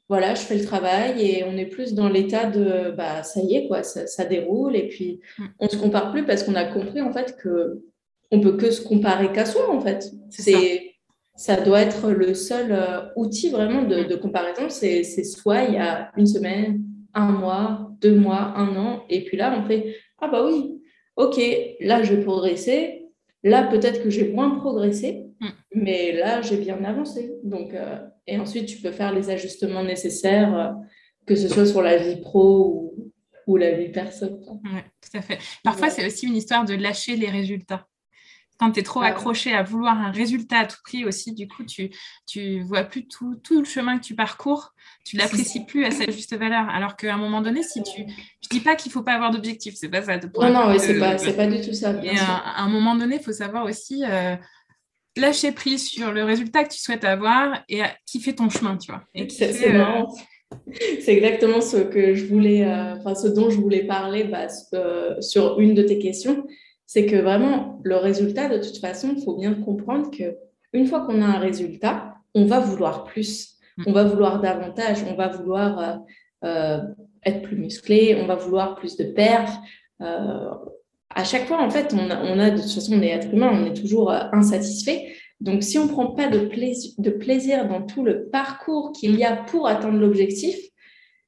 voilà, 0.10 0.34
je 0.36 0.42
fais 0.42 0.58
le 0.58 0.66
travail 0.66 1.22
et 1.22 1.44
on 1.44 1.56
est 1.56 1.66
plus 1.66 1.94
dans 1.94 2.10
l'état 2.10 2.46
de 2.46 2.92
bah 2.92 3.24
ça 3.24 3.40
y 3.40 3.56
est, 3.56 3.68
quoi, 3.68 3.84
ça, 3.84 4.08
ça 4.08 4.26
déroule. 4.26 4.76
Et 4.76 4.88
puis, 4.88 5.22
mm. 5.38 5.46
on 5.60 5.70
se 5.70 5.78
compare 5.78 6.12
plus 6.12 6.26
parce 6.26 6.44
qu'on 6.44 6.56
a 6.56 6.66
compris 6.66 7.02
en 7.02 7.12
fait 7.12 7.38
que 7.38 7.84
on 8.32 8.42
peut 8.42 8.58
que 8.58 8.72
se 8.72 8.82
comparer 8.82 9.32
qu'à 9.32 9.46
soi, 9.46 9.70
en 9.70 9.80
fait. 9.80 10.12
C'est 10.30 10.93
ça 11.36 11.60
doit 11.60 11.82
être 11.82 12.12
le 12.12 12.34
seul 12.34 12.72
euh, 12.72 13.02
outil 13.16 13.50
vraiment 13.50 13.84
de, 13.84 14.16
comparaison. 14.16 14.70
C'est 14.70 15.04
soit 15.24 15.64
il 15.64 15.76
y 15.76 15.78
a 15.78 16.12
une 16.18 16.28
semaine, 16.28 16.84
un 17.14 17.32
mois, 17.32 17.92
deux 18.02 18.16
mois, 18.16 18.54
un 18.56 18.76
an, 18.76 19.04
et 19.10 19.24
puis 19.24 19.38
là, 19.38 19.58
on 19.58 19.68
fait 19.68 19.98
Ah 20.20 20.28
bah 20.28 20.46
oui, 20.46 20.82
ok, 21.16 21.40
là, 21.80 22.04
je 22.04 22.14
vais 22.14 22.24
progresser. 22.24 23.06
Là, 23.44 23.64
peut-être 23.64 24.04
que 24.04 24.10
j'ai 24.10 24.32
moins 24.32 24.52
progressé, 24.52 25.26
mm. 25.40 25.48
mais 25.76 26.12
là, 26.14 26.42
j'ai 26.42 26.58
bien 26.58 26.84
avancé. 26.84 27.34
Donc, 27.44 27.74
euh, 27.74 27.98
et 28.28 28.38
ensuite, 28.38 28.68
tu 28.68 28.78
peux 28.78 28.92
faire 28.92 29.14
les 29.14 29.30
ajustements 29.30 29.84
nécessaires, 29.84 30.58
euh, 30.58 30.72
que 31.26 31.36
ce 31.36 31.48
soit 31.48 31.66
sur 31.66 31.82
la 31.82 31.98
vie 31.98 32.22
pro 32.22 32.94
ou, 32.98 33.12
ou 33.48 33.58
la 33.58 33.72
vie 33.72 33.90
perso. 33.90 34.28
Oui, 34.64 34.80
tout 35.02 35.18
à 35.18 35.22
fait. 35.22 35.40
Parfois, 35.64 35.90
c'est 35.90 36.06
aussi 36.06 36.28
une 36.28 36.36
histoire 36.36 36.64
de 36.64 36.76
lâcher 36.76 37.16
les 37.16 37.30
résultats 37.30 37.88
quand 38.60 38.72
tu 38.72 38.80
es 38.80 38.84
trop 38.84 39.02
accroché 39.02 39.54
à 39.54 39.64
vouloir 39.64 40.00
un 40.00 40.12
résultat 40.12 40.60
à 40.60 40.66
tout 40.66 40.78
prix 40.84 41.06
aussi, 41.06 41.34
du 41.34 41.48
coup, 41.48 41.64
tu 41.64 41.90
tu 42.26 42.62
vois 42.62 42.84
plus 42.84 43.08
tout, 43.08 43.36
tout 43.44 43.60
le 43.60 43.66
chemin 43.66 43.98
que 43.98 44.04
tu 44.04 44.16
parcours, 44.16 44.74
tu 45.06 45.18
l'apprécies 45.18 45.66
plus 45.66 45.86
à 45.86 45.92
sa 45.92 46.06
juste 46.06 46.36
valeur. 46.36 46.70
Alors 46.70 46.96
qu'à 46.96 47.14
un 47.14 47.18
moment 47.18 47.42
donné, 47.42 47.64
si 47.64 47.82
tu... 47.84 48.06
Je 48.08 48.50
dis 48.50 48.60
pas 48.60 48.76
qu'il 48.76 48.92
faut 48.92 49.04
pas 49.04 49.14
avoir 49.14 49.32
d'objectif, 49.32 49.76
c'est 49.76 49.90
pas 49.90 50.04
ça. 50.04 50.18
non, 50.18 50.50
non, 50.50 50.70
mais 50.70 50.80
c'est 50.80 51.00
pas, 51.00 51.16
pas 51.16 51.48
du 51.48 51.62
tout 51.62 51.74
ça. 51.74 51.94
Et 52.04 52.18
à, 52.18 52.62
un 52.62 52.70
moment 52.70 52.96
donné, 52.96 53.18
il 53.18 53.24
faut 53.24 53.32
savoir 53.32 53.66
aussi 53.66 54.04
euh, 54.06 54.36
lâcher 55.18 55.52
prise 55.52 55.88
sur 55.88 56.12
le 56.12 56.24
résultat 56.24 56.64
que 56.64 56.74
tu 56.74 56.80
souhaites 56.80 57.04
avoir 57.04 57.64
et 57.70 57.82
kiffer 58.06 58.36
ton 58.36 58.50
chemin, 58.50 58.78
tu 58.78 58.92
vois. 58.92 59.04
C'est 59.30 59.70
euh, 59.70 59.78
marrant. 59.78 60.14
C'est 60.68 61.16
exactement 61.16 61.62
ce 61.62 61.78
que 61.78 62.14
je 62.14 62.26
voulais, 62.26 62.64
euh, 62.64 62.96
enfin 62.98 63.16
ce 63.16 63.28
dont 63.28 63.50
je 63.50 63.58
voulais 63.58 63.86
parler 63.86 64.26
bah, 64.26 64.48
sur 65.20 65.60
une 65.60 65.74
de 65.74 65.82
tes 65.82 65.98
questions 65.98 66.46
c'est 66.94 67.08
que 67.08 67.16
vraiment, 67.16 67.80
le 67.84 67.96
résultat, 67.96 68.50
de 68.50 68.64
toute 68.64 68.78
façon, 68.78 69.16
il 69.18 69.24
faut 69.24 69.36
bien 69.36 69.56
comprendre 69.56 70.12
que 70.12 70.38
une 70.74 70.86
fois 70.86 71.02
qu'on 71.02 71.24
a 71.24 71.26
un 71.26 71.40
résultat, 71.40 72.14
on 72.36 72.46
va 72.46 72.60
vouloir 72.60 73.06
plus, 73.06 73.56
mm. 73.78 73.86
on 73.88 73.94
va 73.94 74.04
vouloir 74.04 74.40
davantage, 74.40 74.98
on 75.12 75.16
va 75.16 75.30
vouloir 75.30 75.80
euh, 75.80 75.96
euh, 76.46 76.82
être 77.26 77.42
plus 77.42 77.58
musclé, 77.58 78.20
on 78.22 78.28
va 78.28 78.36
vouloir 78.36 78.76
plus 78.76 78.96
de 78.96 79.06
perf. 79.06 79.52
Euh, 80.02 80.52
à 81.10 81.24
chaque 81.24 81.48
fois, 81.48 81.64
en 81.64 81.72
fait, 81.72 81.96
on 81.96 82.10
a, 82.12 82.52
de 82.52 82.62
toute 82.62 82.72
façon, 82.72 82.94
on 82.94 83.02
est 83.02 83.10
être 83.10 83.34
humain, 83.34 83.50
on 83.52 83.66
est 83.66 83.76
toujours 83.76 84.12
insatisfait. 84.12 85.16
Donc, 85.42 85.64
si 85.64 85.80
on 85.80 85.86
ne 85.86 85.90
prend 85.90 86.12
pas 86.12 86.28
de 86.28 86.48
de 87.02 87.10
plaisir 87.10 87.68
dans 87.68 87.82
tout 87.82 88.04
le 88.04 88.30
parcours 88.30 88.92
qu'il 88.92 89.16
y 89.16 89.24
a 89.24 89.36
pour 89.36 89.68
atteindre 89.68 89.98
l'objectif, 89.98 90.56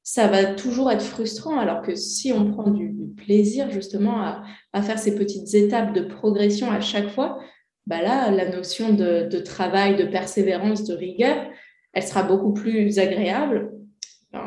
ça 0.06 0.28
va 0.28 0.44
toujours 0.44 0.92
être 0.92 1.02
frustrant. 1.02 1.58
Alors 1.58 1.82
que 1.82 1.96
si 1.96 2.32
on 2.32 2.52
prend 2.52 2.70
du, 2.70 2.94
plaisir 3.16 3.70
justement 3.70 4.20
à, 4.72 4.82
faire 4.82 4.98
ces 4.98 5.16
petites 5.16 5.52
étapes 5.54 5.92
de 5.94 6.02
progression 6.02 6.70
à 6.70 6.80
chaque 6.80 7.08
fois, 7.08 7.40
bah 7.86 8.02
là, 8.02 8.30
la 8.30 8.48
notion 8.48 8.92
de, 8.92 9.38
travail, 9.40 9.96
de 9.96 10.04
persévérance, 10.04 10.84
de 10.84 10.94
rigueur, 10.94 11.36
elle 11.92 12.02
sera 12.04 12.22
beaucoup 12.22 12.52
plus 12.52 12.98
agréable. 13.00 13.72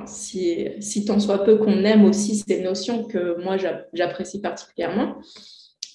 si, 0.06 1.04
tant 1.06 1.20
soit 1.20 1.44
peu 1.44 1.58
qu'on 1.58 1.84
aime 1.84 2.06
aussi 2.06 2.38
ces 2.38 2.62
notions 2.62 3.04
que 3.04 3.42
moi 3.44 3.58
j'apprécie 3.94 4.39
particulièrement. 4.39 5.16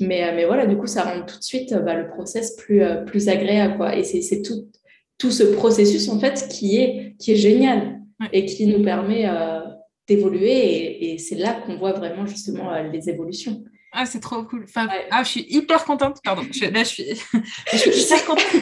Mais, 0.00 0.30
mais 0.34 0.44
voilà, 0.44 0.66
du 0.66 0.76
coup, 0.76 0.88
ça 0.88 1.04
rend 1.04 1.22
tout 1.24 1.38
de 1.38 1.44
suite 1.44 1.72
bah, 1.72 1.94
le 1.94 2.08
process 2.08 2.56
plus, 2.56 2.82
plus 3.06 3.28
agréable. 3.28 3.78
Quoi. 3.78 3.96
Et 3.96 4.02
c'est 4.02 4.42
tout, 4.42 4.68
tout 5.16 5.30
ce 5.30 5.44
processus, 5.44 6.10
en 6.10 6.18
fait, 6.18 6.48
qui 6.50 6.76
est, 6.76 7.14
qui 7.18 7.32
est 7.32 7.36
génial 7.36 8.03
et 8.32 8.46
qui 8.46 8.66
nous 8.66 8.82
permet 8.82 9.28
d'évoluer. 10.08 11.12
Et, 11.12 11.18
c'est 11.18 11.36
là 11.36 11.54
qu'on 11.54 11.76
voit 11.76 11.92
vraiment, 11.92 12.26
justement, 12.26 12.72
les 12.82 13.08
évolutions. 13.08 13.64
Ah, 13.96 14.06
c'est 14.06 14.18
trop 14.18 14.42
cool. 14.42 14.64
Enfin, 14.64 14.88
ah, 15.12 15.22
je 15.22 15.28
suis 15.28 15.46
hyper 15.48 15.84
contente. 15.84 16.18
Pardon, 16.24 16.42
je, 16.50 16.64
là, 16.64 16.80
je 16.80 16.88
suis, 16.88 17.04
je 17.72 17.76
suis 17.76 18.02
hyper 18.02 18.24
contente. 18.24 18.44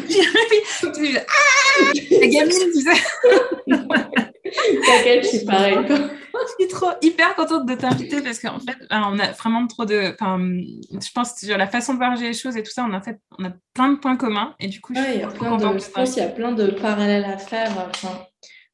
ah, 0.83 1.93
la 2.21 2.27
gamine, 2.27 2.71
tu 2.75 2.81
sais. 2.83 3.03
T'inquiète, 4.87 5.25
je 5.25 5.29
suis 5.29 5.47
pareil. 5.47 5.79
je 5.89 6.65
suis 6.65 6.69
trop 6.69 6.91
hyper 7.01 7.35
contente 7.35 7.65
de 7.65 7.75
t'inviter 7.75 8.21
parce 8.21 8.41
qu'en 8.41 8.59
fait, 8.61 8.77
on 8.91 9.19
a 9.19 9.31
vraiment 9.33 9.67
trop 9.67 9.87
de. 9.87 10.13
Enfin, 10.21 10.39
je 10.39 11.11
pense 11.15 11.35
sur 11.39 11.57
la 11.57 11.67
façon 11.67 11.95
de 11.95 11.99
voir 11.99 12.15
les 12.15 12.35
choses 12.35 12.59
et 12.59 12.63
tout 12.63 12.71
ça, 12.71 12.87
on 12.87 12.93
a 12.93 13.01
fait, 13.01 13.19
on 13.39 13.47
a 13.47 13.53
plein 13.73 13.93
de 13.93 13.99
points 13.99 14.17
communs 14.17 14.55
et 14.61 14.69
du 14.69 14.83
coup, 14.83 14.93
je, 14.95 15.19
y 15.19 15.23
a 15.23 15.29
plein 15.29 15.57
de, 15.57 15.79
je 15.79 15.91
pense 15.91 16.13
qu'il 16.13 16.23
y 16.23 16.27
a 16.27 16.29
plein 16.29 16.53
de 16.53 16.67
parallèles 16.73 17.25
à 17.25 17.39
faire. 17.39 17.89
Enfin, 17.89 18.27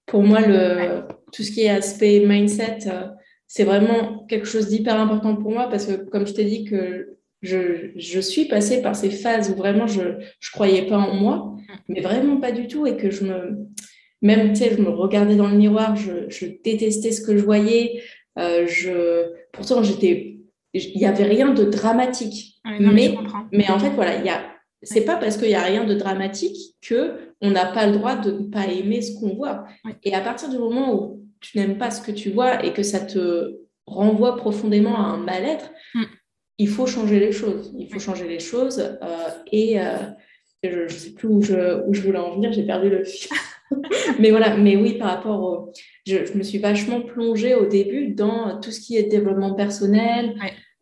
pour 0.08 0.22
moi, 0.22 0.40
le, 0.40 1.02
tout 1.32 1.42
ce 1.42 1.52
qui 1.52 1.62
est 1.62 1.68
aspect 1.68 2.24
mindset. 2.26 2.78
Euh, 2.86 3.06
c'est 3.46 3.64
vraiment 3.64 4.26
quelque 4.28 4.46
chose 4.46 4.68
d'hyper 4.68 5.00
important 5.00 5.36
pour 5.36 5.50
moi 5.50 5.68
parce 5.70 5.86
que, 5.86 5.92
comme 6.10 6.26
je 6.26 6.34
t'ai 6.34 6.44
dit, 6.44 6.64
que 6.64 7.16
je, 7.40 7.92
je, 7.96 8.20
suis 8.20 8.46
passée 8.46 8.82
par 8.82 8.94
ces 8.94 9.10
phases 9.10 9.50
où 9.50 9.54
vraiment 9.54 9.86
je 9.86 10.02
ne 10.02 10.52
croyais 10.52 10.82
pas 10.82 10.98
en 10.98 11.14
moi, 11.14 11.56
mais 11.88 12.00
vraiment 12.00 12.38
pas 12.38 12.52
du 12.52 12.66
tout, 12.66 12.86
et 12.86 12.96
que 12.96 13.10
je 13.10 13.24
me. 13.24 13.66
Même, 14.20 14.52
tu 14.52 14.56
sais, 14.56 14.74
je 14.76 14.82
me 14.82 14.90
regardais 14.90 15.36
dans 15.36 15.46
le 15.46 15.56
miroir, 15.56 15.94
je, 15.94 16.28
je 16.28 16.46
détestais 16.64 17.12
ce 17.12 17.22
que 17.22 17.38
je 17.38 17.44
voyais. 17.44 18.02
Euh, 18.38 18.66
je, 18.66 19.32
pourtant, 19.52 19.82
j'étais. 19.82 20.40
Il 20.74 20.98
n'y 20.98 21.06
avait 21.06 21.24
rien 21.24 21.54
de 21.54 21.64
dramatique. 21.64 22.60
mais, 22.64 23.14
mais, 23.52 23.70
en 23.70 23.78
fait, 23.78 23.90
voilà, 23.90 24.16
il 24.16 24.26
y 24.26 24.30
a. 24.30 24.42
C'est 24.82 25.04
pas 25.04 25.16
parce 25.16 25.36
qu'il 25.36 25.48
n'y 25.48 25.54
a 25.54 25.62
rien 25.62 25.84
de 25.84 25.94
dramatique 25.94 26.76
que 26.80 27.34
on 27.40 27.50
n'a 27.50 27.66
pas 27.66 27.86
le 27.86 27.92
droit 27.92 28.16
de 28.16 28.30
ne 28.30 28.46
pas 28.46 28.66
aimer 28.66 29.02
ce 29.02 29.18
qu'on 29.18 29.34
voit. 29.34 29.64
Et 30.04 30.14
à 30.14 30.20
partir 30.20 30.48
du 30.48 30.58
moment 30.58 30.94
où 30.94 31.22
tu 31.40 31.58
n'aimes 31.58 31.78
pas 31.78 31.90
ce 31.90 32.00
que 32.00 32.12
tu 32.12 32.30
vois 32.30 32.64
et 32.64 32.72
que 32.72 32.82
ça 32.82 33.00
te 33.00 33.56
renvoie 33.86 34.36
profondément 34.36 34.96
à 34.96 35.08
un 35.08 35.16
mal-être, 35.16 35.70
mm. 35.94 36.04
il 36.58 36.68
faut 36.68 36.86
changer 36.86 37.18
les 37.18 37.32
choses. 37.32 37.74
Il 37.78 37.92
faut 37.92 37.98
changer 37.98 38.28
les 38.28 38.40
choses. 38.40 38.78
Euh, 38.78 39.28
et 39.50 39.80
euh, 39.80 39.96
je 40.62 40.82
ne 40.82 40.88
sais 40.88 41.10
plus 41.10 41.28
où 41.28 41.42
je, 41.42 41.86
où 41.86 41.94
je 41.94 42.02
voulais 42.02 42.18
en 42.18 42.34
venir, 42.34 42.52
j'ai 42.52 42.64
perdu 42.64 42.90
le 42.90 43.04
fil. 43.04 43.30
mais 44.18 44.30
voilà, 44.30 44.56
mais 44.56 44.76
oui, 44.76 44.94
par 44.94 45.08
rapport 45.08 45.42
au. 45.42 45.72
Je, 46.06 46.36
me 46.36 46.42
suis 46.42 46.58
vachement 46.58 47.02
plongée 47.02 47.54
au 47.54 47.66
début 47.66 48.08
dans 48.08 48.60
tout 48.60 48.70
ce 48.70 48.80
qui 48.80 48.96
est 48.96 49.04
développement 49.04 49.54
personnel, 49.54 50.34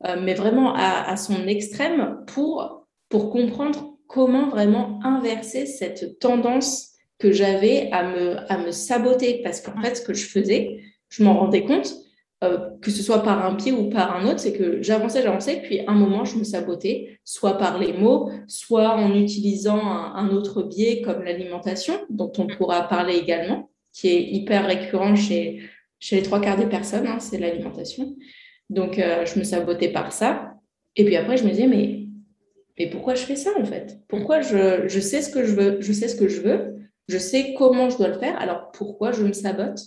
euh, 0.06 0.16
mais 0.22 0.34
vraiment 0.34 0.74
à, 0.74 1.10
à, 1.10 1.16
son 1.16 1.46
extrême 1.48 2.18
pour, 2.26 2.85
pour 3.08 3.30
comprendre 3.30 3.96
comment 4.06 4.48
vraiment 4.48 5.00
inverser 5.02 5.66
cette 5.66 6.18
tendance 6.18 6.92
que 7.18 7.32
j'avais 7.32 7.90
à 7.92 8.04
me, 8.04 8.52
à 8.52 8.58
me 8.58 8.70
saboter 8.70 9.40
parce 9.42 9.60
qu'en 9.60 9.80
fait, 9.80 9.96
ce 9.96 10.02
que 10.02 10.14
je 10.14 10.26
faisais, 10.26 10.80
je 11.08 11.22
m'en 11.22 11.38
rendais 11.38 11.64
compte, 11.64 11.94
euh, 12.44 12.58
que 12.82 12.90
ce 12.90 13.02
soit 13.02 13.22
par 13.22 13.46
un 13.46 13.54
pied 13.54 13.72
ou 13.72 13.88
par 13.88 14.14
un 14.14 14.28
autre, 14.28 14.40
c'est 14.40 14.52
que 14.52 14.82
j'avançais, 14.82 15.22
j'avançais, 15.22 15.62
puis 15.62 15.80
à 15.80 15.90
un 15.90 15.94
moment, 15.94 16.26
je 16.26 16.36
me 16.36 16.44
sabotais, 16.44 17.18
soit 17.24 17.56
par 17.56 17.78
les 17.78 17.94
mots, 17.94 18.30
soit 18.46 18.90
en 18.90 19.14
utilisant 19.14 19.80
un, 19.80 20.28
autre 20.28 20.62
biais 20.62 21.00
comme 21.00 21.22
l'alimentation, 21.22 21.94
dont 22.10 22.30
on 22.36 22.46
pourra 22.46 22.82
parler 22.88 23.16
également, 23.16 23.70
qui 23.94 24.08
est 24.08 24.22
hyper 24.22 24.66
récurrent 24.66 25.16
chez, 25.16 25.62
chez 25.98 26.16
les 26.16 26.22
trois 26.22 26.42
quarts 26.42 26.58
des 26.58 26.66
personnes, 26.66 27.06
hein, 27.06 27.20
c'est 27.20 27.38
l'alimentation. 27.38 28.14
Donc, 28.68 28.98
euh, 28.98 29.24
je 29.24 29.38
me 29.38 29.44
sabotais 29.44 29.88
par 29.88 30.12
ça. 30.12 30.56
Et 30.94 31.06
puis 31.06 31.16
après, 31.16 31.38
je 31.38 31.44
me 31.44 31.50
disais, 31.50 31.66
mais, 31.66 31.95
mais 32.78 32.90
pourquoi 32.90 33.14
je 33.14 33.22
fais 33.22 33.36
ça 33.36 33.50
en 33.58 33.64
fait? 33.64 33.98
Pourquoi 34.08 34.40
je, 34.40 34.86
je 34.88 35.00
sais 35.00 35.22
ce 35.22 35.30
que 35.30 35.44
je 35.44 35.54
veux, 35.54 35.80
je 35.80 35.92
sais 35.92 36.08
ce 36.08 36.16
que 36.16 36.28
je 36.28 36.40
veux, 36.40 36.76
je 37.08 37.18
sais 37.18 37.54
comment 37.54 37.88
je 37.88 37.98
dois 37.98 38.08
le 38.08 38.18
faire, 38.18 38.38
alors 38.40 38.70
pourquoi 38.72 39.12
je 39.12 39.22
me 39.22 39.32
sabote? 39.32 39.78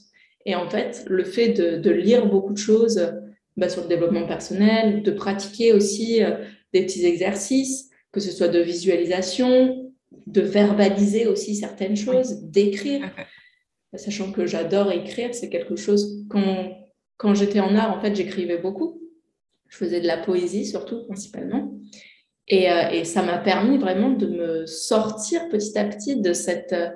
Et 0.46 0.56
en 0.56 0.70
fait, 0.70 1.04
le 1.08 1.24
fait 1.24 1.50
de, 1.50 1.92
lire 1.92 2.26
beaucoup 2.26 2.54
de 2.54 2.58
choses 2.58 3.14
bah, 3.58 3.70
sur 3.70 3.84
le 3.84 3.88
développement 3.88 4.26
personnel, 4.26 5.04
de 5.04 5.12
pratiquer 5.12 5.74
aussi 5.74 6.24
euh, 6.24 6.38
des 6.74 6.86
petits 6.86 7.06
exercices, 7.06 7.90
que 8.12 8.20
ce 8.20 8.32
soit 8.32 8.48
de 8.48 8.60
visualisation, 8.60 9.92
de 10.28 10.42
verbaliser 10.42 11.28
aussi 11.28 11.56
certaines 11.56 11.98
choses, 11.98 12.42
d'écrire. 12.44 13.12
Sachant 13.96 14.32
que 14.32 14.46
j'adore 14.46 14.92
écrire, 14.92 15.34
c'est 15.34 15.50
quelque 15.50 15.76
chose 15.76 16.26
quand, 16.30 16.72
quand 17.18 17.36
j'étais 17.36 17.60
en 17.60 17.76
art, 17.76 17.96
en 17.96 18.00
fait, 18.00 18.16
j'écrivais 18.16 18.58
beaucoup. 18.58 19.02
Je 19.68 19.78
faisais 19.78 20.00
de 20.00 20.08
la 20.08 20.18
poésie 20.18 20.66
surtout, 20.66 21.06
principalement. 21.06 21.69
Euh, 22.52 22.90
et, 22.92 23.06
ça 23.06 23.22
m'a 23.22 23.38
permis 23.38 23.78
vraiment 23.78 24.10
de 24.10 24.28
me 24.28 24.66
sortir 24.66 25.48
petit 25.50 25.78
à 25.78 25.86
petit 25.86 26.20
de 26.20 26.34
cette... 26.34 26.74
Euh, 26.74 26.90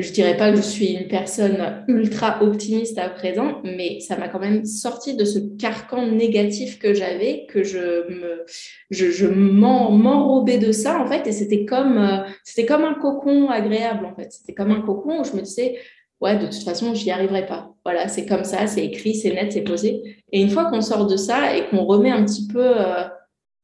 je 0.00 0.10
dirais 0.10 0.36
pas 0.36 0.50
que 0.50 0.56
je 0.56 0.62
suis 0.62 0.94
une 0.94 1.06
personne 1.06 1.84
ultra 1.86 2.42
optimiste 2.42 2.98
à 2.98 3.08
présent, 3.08 3.60
mais 3.62 4.00
ça 4.00 4.16
m'a 4.16 4.28
quand 4.28 4.40
même 4.40 4.64
sorti 4.64 5.14
de 5.14 5.24
ce 5.24 5.38
carcan 5.38 6.06
négatif 6.06 6.80
que 6.80 6.92
j'avais, 6.92 7.46
que 7.48 7.62
je 7.62 8.08
me, 8.08 8.44
je, 8.90 9.10
je 9.10 9.26
m'enrobais 9.28 10.58
de 10.58 10.72
ça 10.72 11.00
en 11.00 11.06
fait, 11.06 11.26
et 11.28 11.32
c'était 11.32 11.66
comme, 11.66 11.98
euh, 11.98 12.28
c'était 12.42 12.66
comme 12.66 12.84
un 12.84 12.94
cocon 12.94 13.48
agréable 13.48 14.06
en 14.06 14.14
fait. 14.16 14.32
C'était 14.32 14.54
comme 14.54 14.72
un 14.72 14.80
cocon 14.80 15.20
où 15.20 15.24
je 15.24 15.36
me 15.36 15.42
disais, 15.42 15.78
ouais, 16.20 16.36
de 16.36 16.46
toute 16.46 16.64
façon, 16.64 16.92
j'y 16.94 17.12
arriverai 17.12 17.46
pas. 17.46 17.72
Voilà, 17.84 18.08
c'est 18.08 18.26
comme 18.26 18.44
ça, 18.44 18.66
c'est 18.66 18.84
écrit, 18.84 19.14
c'est 19.14 19.32
net, 19.32 19.52
c'est 19.52 19.62
posé. 19.62 20.02
Et 20.32 20.40
une 20.40 20.50
fois 20.50 20.64
qu'on 20.64 20.80
sort 20.80 21.06
de 21.06 21.16
ça 21.16 21.56
et 21.56 21.68
qu'on 21.68 21.84
remet 21.84 22.10
un 22.10 22.24
petit 22.24 22.48
peu 22.48 22.74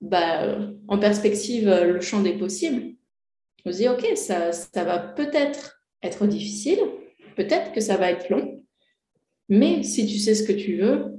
bah, 0.01 0.59
en 0.89 0.99
perspective 0.99 1.69
euh, 1.69 1.93
le 1.93 2.01
champ 2.01 2.21
des 2.23 2.35
possibles, 2.35 2.95
on 3.65 3.73
se 3.73 3.79
dit, 3.79 3.89
OK, 3.89 4.07
ça, 4.17 4.53
ça 4.53 4.85
va 4.85 4.99
peut-être 4.99 5.81
être 6.03 6.27
difficile, 6.27 6.79
peut-être 7.37 7.73
que 7.73 7.81
ça 7.81 7.97
va 7.97 8.11
être 8.11 8.29
long, 8.29 8.63
mais 9.49 9.83
si 9.83 10.07
tu 10.07 10.19
sais 10.19 10.35
ce 10.35 10.43
que 10.43 10.53
tu 10.53 10.77
veux, 10.77 11.17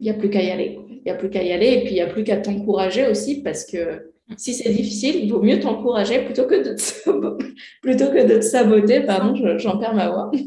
il 0.00 0.04
n'y 0.04 0.10
a 0.10 0.14
plus 0.14 0.30
qu'à 0.30 0.42
y 0.42 0.50
aller. 0.50 0.78
Il 0.90 1.02
n'y 1.04 1.10
a 1.10 1.14
plus 1.14 1.30
qu'à 1.30 1.42
y 1.42 1.52
aller 1.52 1.72
et 1.72 1.80
puis 1.80 1.90
il 1.90 1.94
n'y 1.94 2.00
a 2.00 2.06
plus 2.06 2.24
qu'à 2.24 2.36
t'encourager 2.36 3.08
aussi 3.08 3.42
parce 3.42 3.64
que 3.64 4.12
si 4.36 4.52
c'est 4.52 4.70
difficile, 4.70 5.16
il 5.16 5.32
vaut 5.32 5.40
mieux 5.40 5.58
t'encourager 5.58 6.24
plutôt 6.24 6.44
que 6.44 6.56
de 6.56 6.74
te 6.74 7.44
plutôt 7.82 8.10
que 8.10 8.26
de 8.26 8.36
te 8.36 8.42
saboter. 8.42 9.00
Pardon, 9.00 9.34
j'en 9.58 9.78
perds 9.78 9.94
ma 9.94 10.10
voix. 10.10 10.30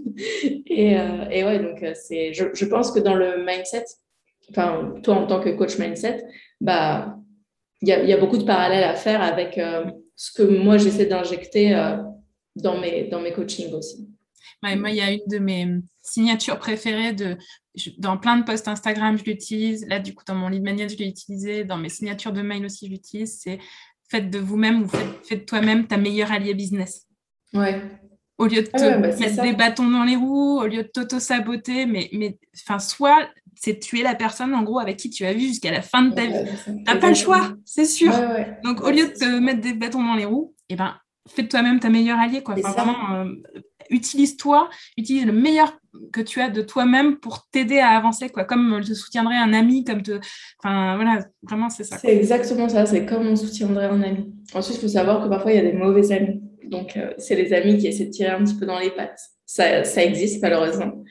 Et, 0.67 0.97
euh, 0.97 1.25
et 1.29 1.43
ouais, 1.43 1.59
donc 1.59 1.83
euh, 1.83 1.93
je, 2.09 2.45
je, 2.53 2.65
pense 2.65 2.91
que 2.91 2.99
dans 2.99 3.13
le 3.13 3.43
mindset, 3.45 3.83
enfin 4.49 4.93
toi 5.03 5.15
en 5.15 5.27
tant 5.27 5.41
que 5.41 5.49
coach 5.49 5.77
mindset, 5.77 6.23
bah, 6.61 7.17
il 7.81 7.89
y 7.89 7.91
a, 7.91 8.03
y 8.03 8.13
a, 8.13 8.17
beaucoup 8.17 8.37
de 8.37 8.43
parallèles 8.43 8.83
à 8.83 8.95
faire 8.95 9.21
avec 9.21 9.57
euh, 9.57 9.85
ce 10.15 10.31
que 10.31 10.43
moi 10.43 10.77
j'essaie 10.77 11.07
d'injecter 11.07 11.75
euh, 11.75 11.97
dans, 12.55 12.79
mes, 12.79 13.05
dans 13.05 13.19
mes 13.19 13.33
coachings 13.33 13.73
aussi. 13.73 14.07
moi, 14.61 14.91
il 14.91 14.95
y 14.95 15.01
a 15.01 15.11
une 15.11 15.27
de 15.27 15.39
mes 15.39 15.67
signatures 16.03 16.59
préférées 16.59 17.13
de, 17.13 17.37
dans 17.97 18.17
plein 18.17 18.37
de 18.37 18.43
posts 18.43 18.67
Instagram, 18.67 19.17
je 19.17 19.23
l'utilise. 19.23 19.87
Là, 19.87 19.99
du 19.99 20.13
coup, 20.13 20.23
dans 20.25 20.35
mon 20.35 20.49
lead 20.49 20.63
magnet, 20.63 20.87
je 20.87 20.97
l'ai 20.97 21.07
utilisé. 21.07 21.63
Dans 21.63 21.77
mes 21.77 21.89
signatures 21.89 22.33
de 22.33 22.41
mail 22.41 22.65
aussi, 22.65 22.85
je 22.85 22.91
l'utilise. 22.91 23.39
C'est 23.41 23.59
faites 24.09 24.29
de 24.29 24.39
vous-même 24.39 24.83
ou 24.83 24.87
faites, 24.87 25.39
de 25.39 25.45
toi-même 25.45 25.87
ta 25.87 25.97
meilleure 25.97 26.31
alliée 26.31 26.53
business. 26.53 27.07
Ouais. 27.53 27.81
Au 28.37 28.45
lieu 28.45 28.61
de 28.61 28.67
te 28.67 28.99
bah, 28.99 29.15
mettre 29.15 29.41
des 29.41 29.53
bâtons 29.53 29.89
dans 29.89 30.03
les 30.03 30.15
roues, 30.15 30.59
au 30.59 30.67
lieu 30.67 30.83
de 30.83 30.87
t'auto-saboter, 30.87 31.85
mais, 31.85 32.09
mais 32.11 32.37
enfin, 32.55 32.79
soit 32.79 33.29
c'est 33.63 33.79
tuer 33.79 34.01
la 34.01 34.15
personne 34.15 34.55
en 34.55 34.63
gros 34.63 34.79
avec 34.79 34.97
qui 34.97 35.11
tu 35.11 35.23
as 35.23 35.33
vu 35.33 35.41
jusqu'à 35.41 35.71
la 35.71 35.83
fin 35.83 36.01
de 36.01 36.15
ta 36.15 36.25
vie. 36.25 36.33
Tu 36.65 36.71
n'as 36.71 36.95
pas 36.95 37.09
le 37.09 37.15
choix, 37.15 37.53
c'est 37.63 37.85
sûr. 37.85 38.11
Donc 38.63 38.81
au 38.81 38.89
lieu 38.89 39.07
de 39.07 39.13
te 39.13 39.39
mettre 39.39 39.61
des 39.61 39.73
bâtons 39.73 40.03
dans 40.03 40.15
les 40.15 40.25
roues, 40.25 40.55
eh 40.69 40.75
ben, 40.75 40.95
fais 41.27 41.43
de 41.43 41.47
toi-même 41.47 41.79
ta 41.79 41.89
meilleure 41.89 42.17
alliée. 42.17 42.41
Quoi. 42.41 42.55
vraiment, 42.55 43.13
euh, 43.13 43.25
utilise-toi, 43.91 44.67
utilise 44.97 45.27
le 45.27 45.31
meilleur 45.31 45.77
que 46.11 46.21
tu 46.21 46.41
as 46.41 46.49
de 46.49 46.63
toi-même 46.63 47.17
pour 47.17 47.47
t'aider 47.51 47.77
à 47.77 47.89
avancer, 47.89 48.29
quoi. 48.29 48.45
comme 48.45 48.81
te 48.83 48.95
soutiendrait 48.95 49.37
un 49.37 49.53
ami, 49.53 49.83
comme 49.83 50.01
te... 50.01 50.19
Enfin, 50.63 50.95
voilà, 50.95 51.19
vraiment, 51.43 51.69
c'est 51.69 51.83
ça. 51.83 51.99
C'est 51.99 52.15
exactement 52.15 52.67
ça, 52.67 52.87
c'est 52.87 53.05
comme 53.05 53.27
on 53.27 53.35
soutiendrait 53.35 53.85
un 53.85 54.01
ami. 54.01 54.33
Ensuite, 54.55 54.77
il 54.77 54.81
faut 54.81 54.87
savoir 54.87 55.23
que 55.23 55.29
parfois, 55.29 55.51
il 55.51 55.55
y 55.57 55.59
a 55.59 55.69
des 55.69 55.77
mauvais 55.77 56.11
amis. 56.11 56.41
Donc, 56.63 56.97
euh, 56.97 57.13
c'est 57.19 57.35
les 57.35 57.53
amis 57.53 57.77
qui 57.77 57.85
essaient 57.85 58.05
de 58.05 58.11
tirer 58.11 58.31
un 58.31 58.43
petit 58.43 58.55
peu 58.55 58.65
dans 58.65 58.79
les 58.79 58.89
pattes. 58.89 59.19
Ça, 59.45 59.83
ça 59.83 60.03
existe, 60.03 60.41
malheureusement. 60.41 61.03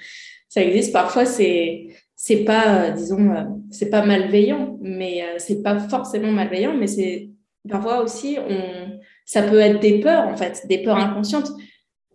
Ça 0.48 0.64
existe. 0.64 0.92
Parfois, 0.92 1.26
c'est 1.26 1.86
c'est 2.22 2.44
pas, 2.44 2.84
euh, 2.84 2.90
disons, 2.90 3.30
euh, 3.30 3.44
c'est 3.70 3.88
pas 3.88 4.04
malveillant, 4.04 4.76
mais 4.82 5.22
euh, 5.22 5.36
c'est 5.38 5.62
pas 5.62 5.78
forcément 5.78 6.30
malveillant, 6.30 6.74
mais 6.76 6.86
c'est 6.86 7.30
parfois 7.66 8.02
aussi, 8.02 8.36
on, 8.46 9.00
ça 9.24 9.40
peut 9.40 9.58
être 9.58 9.80
des 9.80 10.00
peurs, 10.00 10.28
en 10.28 10.36
fait, 10.36 10.66
des 10.68 10.82
peurs 10.82 10.98
inconscientes. 10.98 11.50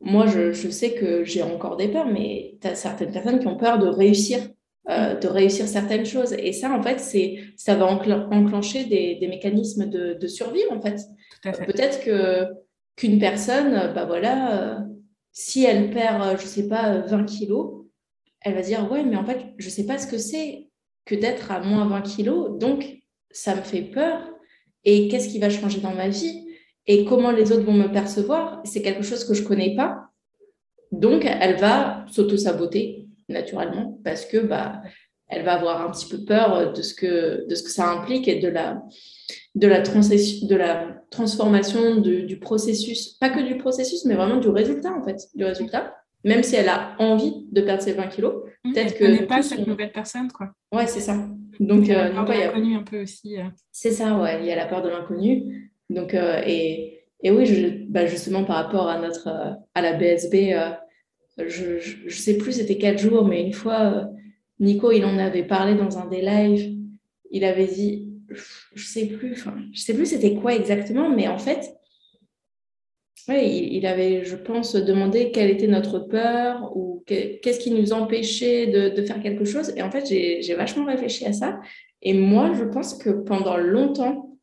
Moi, 0.02 0.28
je, 0.28 0.52
je 0.52 0.70
sais 0.70 0.94
que 0.94 1.24
j'ai 1.24 1.42
encore 1.42 1.76
des 1.76 1.88
peurs, 1.88 2.06
mais 2.06 2.56
tu 2.62 2.68
as 2.68 2.76
certaines 2.76 3.12
personnes 3.12 3.40
qui 3.40 3.48
ont 3.48 3.58
peur 3.58 3.80
de 3.80 3.88
réussir, 3.88 4.42
de 4.88 5.28
réussir 5.28 5.68
certaines 5.68 6.06
choses. 6.06 6.34
Et 6.34 6.54
ça, 6.54 6.72
en 6.72 6.84
fait, 6.84 7.00
c'est, 7.00 7.40
ça 7.58 7.74
va 7.74 7.88
enclencher 7.88 8.84
des, 8.84 9.16
des 9.16 9.28
mécanismes 9.28 9.90
de, 9.90 10.14
de, 10.14 10.28
survie, 10.28 10.62
en 10.70 10.80
fait. 10.82 11.02
fait. 11.42 11.66
Peut-être 11.66 12.04
que, 12.04 12.46
qu'une 12.96 13.18
personne, 13.18 13.92
bah 13.96 14.06
voilà, 14.06 14.86
si 15.32 15.64
elle 15.64 15.90
perd, 15.90 16.40
je 16.40 16.46
sais 16.46 16.68
pas, 16.68 17.00
20 17.00 17.24
kilos, 17.24 17.85
elle 18.46 18.54
va 18.54 18.62
dire, 18.62 18.90
ouais, 18.92 19.04
mais 19.04 19.18
en 19.18 19.26
fait, 19.26 19.40
je 19.58 19.70
sais 19.70 19.86
pas 19.86 19.98
ce 19.98 20.06
que 20.06 20.20
c'est 20.20 20.70
que 21.04 21.16
d'être 21.16 21.52
à 21.52 21.60
moins 21.62 21.88
20 21.88 22.02
kilos, 22.04 22.58
donc 22.60 22.86
ça 23.32 23.56
me 23.56 23.62
fait 23.62 23.82
peur. 23.82 24.22
Et 24.84 25.08
qu'est-ce 25.08 25.30
qui 25.30 25.40
va 25.40 25.50
changer 25.50 25.82
dans 25.82 25.94
ma 25.94 26.10
vie? 26.10 26.48
Et 26.86 27.06
comment 27.06 27.32
les 27.32 27.52
autres 27.52 27.64
vont 27.64 27.74
me 27.74 27.92
percevoir? 27.92 28.62
C'est 28.64 28.84
quelque 28.84 29.02
chose 29.02 29.26
que 29.26 29.34
je 29.34 29.42
connais 29.42 29.76
pas. 29.76 30.10
Donc, 30.92 31.26
elle 31.26 31.58
va 31.58 32.06
s'auto-saboter 32.08 33.08
naturellement 33.30 34.00
parce 34.04 34.26
que 34.26 34.38
bah, 34.38 34.84
elle 35.28 35.44
va 35.44 35.54
avoir 35.54 35.82
un 35.82 35.92
petit 35.92 36.08
peu 36.08 36.24
peur 36.24 36.72
de 36.72 36.82
ce 36.84 36.94
que, 36.94 37.48
de 37.48 37.56
ce 37.56 37.64
que 37.64 37.72
ça 37.72 37.90
implique 37.90 38.28
et 38.28 38.40
de 38.40 38.48
la, 38.48 38.80
de 39.56 39.68
la, 39.68 39.82
de 39.82 40.56
la 40.56 40.98
transformation 41.10 41.96
du 41.96 42.38
processus, 42.40 43.14
pas 43.14 43.32
que 43.32 43.42
du 43.42 43.58
processus, 43.58 44.06
mais 44.06 44.14
vraiment 44.14 44.38
du 44.38 44.50
résultat 44.50 44.94
en 44.94 45.04
fait, 45.04 45.18
du 45.34 45.44
résultat. 45.44 45.96
Même 46.26 46.42
si 46.42 46.56
elle 46.56 46.70
a 46.70 46.96
envie 46.98 47.46
de 47.52 47.62
perdre 47.62 47.84
ses 47.84 47.94
20 47.94 48.08
kilos, 48.08 48.34
mmh, 48.64 48.74
peut-être 48.74 48.98
que. 48.98 49.04
Elle 49.06 49.28
pas 49.28 49.44
cette 49.44 49.66
nouvelle 49.66 49.92
personne, 49.92 50.32
quoi. 50.32 50.52
Ouais, 50.74 50.88
c'est 50.88 51.00
ça. 51.00 51.16
Donc, 51.60 51.84
euh, 51.84 51.84
il 51.84 51.88
y 51.88 51.94
a 51.94 52.48
l'inconnu 52.48 52.76
un 52.76 52.82
peu 52.82 53.04
aussi. 53.04 53.40
Euh. 53.40 53.44
C'est 53.72 53.92
ça, 53.92 54.18
ouais. 54.18 54.40
Il 54.42 54.48
y 54.48 54.52
a 54.52 54.56
la 54.56 54.66
peur 54.66 54.82
de 54.82 54.90
l'inconnu. 54.90 55.72
Donc, 55.92 56.16
euh, 56.16 56.42
et, 56.44 57.04
et 57.22 57.30
oui, 57.30 57.46
je, 57.46 57.86
bah 57.88 58.08
justement, 58.08 58.44
par 58.44 58.56
rapport 58.56 58.90
à 58.90 59.00
notre, 59.00 59.30
à 59.76 59.82
la 59.82 59.94
BSB, 59.94 60.56
je, 61.38 61.78
je, 61.80 62.18
sais 62.18 62.38
plus 62.38 62.54
c'était 62.54 62.80
quel 62.80 62.98
jour, 62.98 63.28
mais 63.28 63.44
une 63.44 63.54
fois, 63.54 64.10
Nico, 64.60 64.92
il 64.92 65.06
en 65.06 65.20
avait 65.20 65.44
parlé 65.44 65.76
dans 65.76 66.00
un 66.00 66.08
des 66.08 66.22
lives. 66.22 66.76
Il 67.30 67.44
avait 67.44 67.68
dit, 67.68 68.10
je 68.74 68.84
sais 68.84 69.06
plus, 69.06 69.34
enfin, 69.34 69.56
je 69.74 69.82
sais 69.82 69.94
plus 69.94 70.08
c'était 70.08 70.34
quoi 70.34 70.56
exactement, 70.56 71.10
mais 71.10 71.28
en 71.28 71.38
fait, 71.38 71.76
ouais, 73.28 73.50
il, 73.50 73.86
avait, 73.86 74.26
je 74.26 74.36
pense, 74.36 74.76
demandé 74.76 75.32
quelle 75.32 75.50
était 75.50 75.68
notre 75.68 76.00
peur 76.00 76.76
ou 76.76 77.04
qu'est-ce 77.06 77.60
qui 77.60 77.72
nous 77.72 77.94
empêchait 77.94 78.68
de, 78.68 78.90
de, 78.90 79.02
faire 79.04 79.22
quelque 79.22 79.46
chose. 79.46 79.74
Et 79.76 79.82
en 79.82 79.92
fait, 79.92 80.06
j'ai 80.08 80.56
vachement 80.56 80.86
réfléchi 80.86 81.26
à 81.26 81.34
ça. 81.34 81.60
Et 82.02 82.14
moi, 82.14 82.54
je 82.54 82.64
pense 82.64 82.96
que 82.96 83.10
pendant 83.10 83.58
longtemps, 83.58 84.38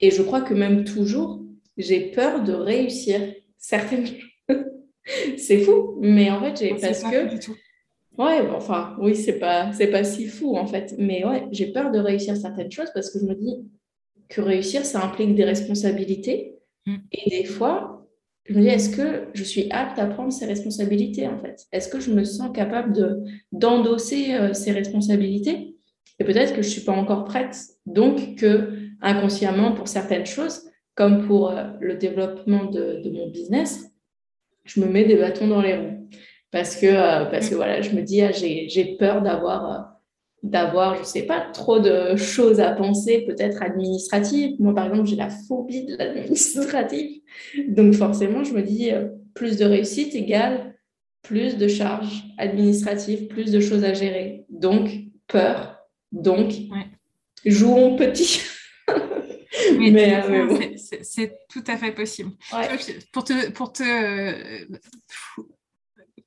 et 0.00 0.10
je 0.10 0.22
crois 0.22 0.42
que 0.42 0.54
même 0.54 0.84
toujours, 0.84 1.42
j'ai 1.76 2.10
peur 2.10 2.42
de 2.42 2.52
réussir 2.52 3.20
certaines 3.58 4.06
choses. 4.06 4.16
c'est 5.36 5.58
fou, 5.58 5.98
mais 6.00 6.30
en 6.30 6.40
fait, 6.40 6.58
j'ai 6.58 6.70
parce 6.80 7.02
que 7.02 7.52
Ouais, 8.18 8.40
enfin, 8.50 8.96
oui, 8.98 9.14
c'est 9.14 9.38
pas, 9.38 9.72
c'est 9.72 9.88
pas 9.88 10.02
si 10.02 10.26
fou 10.26 10.56
en 10.56 10.66
fait. 10.66 10.94
Mais 10.98 11.24
ouais, 11.26 11.46
j'ai 11.52 11.66
peur 11.66 11.90
de 11.90 11.98
réussir 11.98 12.36
certaines 12.36 12.70
choses 12.70 12.90
parce 12.94 13.10
que 13.10 13.18
je 13.18 13.26
me 13.26 13.34
dis 13.34 13.56
que 14.28 14.40
réussir, 14.40 14.86
ça 14.86 15.04
implique 15.04 15.34
des 15.34 15.44
responsabilités. 15.44 16.54
Mm. 16.86 16.96
Et 17.12 17.30
des 17.30 17.44
fois, 17.44 17.95
je 18.48 18.54
me 18.54 18.60
dis, 18.60 18.68
est-ce 18.68 18.90
que 18.90 19.28
je 19.34 19.42
suis 19.42 19.70
apte 19.70 19.98
à 19.98 20.06
prendre 20.06 20.32
ces 20.32 20.46
responsabilités 20.46 21.26
en 21.26 21.38
fait? 21.38 21.66
Est-ce 21.72 21.88
que 21.88 22.00
je 22.00 22.12
me 22.12 22.24
sens 22.24 22.50
capable 22.54 22.92
de, 22.92 23.24
d'endosser 23.52 24.34
euh, 24.34 24.52
ces 24.52 24.72
responsabilités? 24.72 25.76
Et 26.18 26.24
peut-être 26.24 26.54
que 26.54 26.62
je 26.62 26.68
suis 26.68 26.82
pas 26.82 26.92
encore 26.92 27.24
prête. 27.24 27.56
Donc 27.86 28.36
que 28.36 28.72
inconsciemment, 29.02 29.72
pour 29.72 29.88
certaines 29.88 30.26
choses, 30.26 30.62
comme 30.94 31.26
pour 31.26 31.50
euh, 31.50 31.64
le 31.80 31.96
développement 31.96 32.64
de, 32.64 33.02
de 33.02 33.10
mon 33.10 33.28
business, 33.28 33.90
je 34.64 34.80
me 34.80 34.86
mets 34.86 35.04
des 35.04 35.16
bâtons 35.16 35.48
dans 35.48 35.60
les 35.60 35.76
roues. 35.76 36.08
Parce 36.50 36.76
que, 36.76 36.86
euh, 36.86 37.24
parce 37.26 37.48
que 37.48 37.54
voilà, 37.54 37.80
je 37.82 37.90
me 37.90 38.02
dis, 38.02 38.22
ah, 38.22 38.32
j'ai 38.32 38.96
peur 38.98 39.22
d'avoir, 39.22 39.95
d'avoir, 40.50 40.96
je 40.98 41.04
sais 41.04 41.22
pas, 41.22 41.40
trop 41.40 41.78
de 41.78 42.16
choses 42.16 42.60
à 42.60 42.72
penser, 42.72 43.24
peut-être 43.26 43.62
administratives. 43.62 44.56
Moi, 44.58 44.74
par 44.74 44.86
exemple, 44.86 45.06
j'ai 45.06 45.16
la 45.16 45.30
phobie 45.30 45.84
de 45.84 45.96
l'administratif. 45.96 47.22
Donc, 47.68 47.94
forcément, 47.94 48.44
je 48.44 48.54
me 48.54 48.62
dis, 48.62 48.92
euh, 48.92 49.08
plus 49.34 49.56
de 49.56 49.64
réussite 49.64 50.14
égale 50.14 50.76
plus 51.26 51.56
de 51.56 51.66
charges 51.68 52.24
administratives, 52.38 53.26
plus 53.26 53.50
de 53.50 53.60
choses 53.60 53.84
à 53.84 53.92
gérer. 53.92 54.44
Donc, 54.48 54.90
peur. 55.26 55.78
Donc, 56.12 56.52
jouons 57.44 57.96
petit. 57.96 58.42
mais, 59.78 60.76
c'est 60.76 61.36
tout 61.48 61.64
à 61.66 61.76
fait 61.76 61.92
possible. 61.92 62.30
Pour 63.12 63.24
te, 63.24 63.50
pour 63.50 63.72
te 63.72 63.82
euh, 63.82 64.66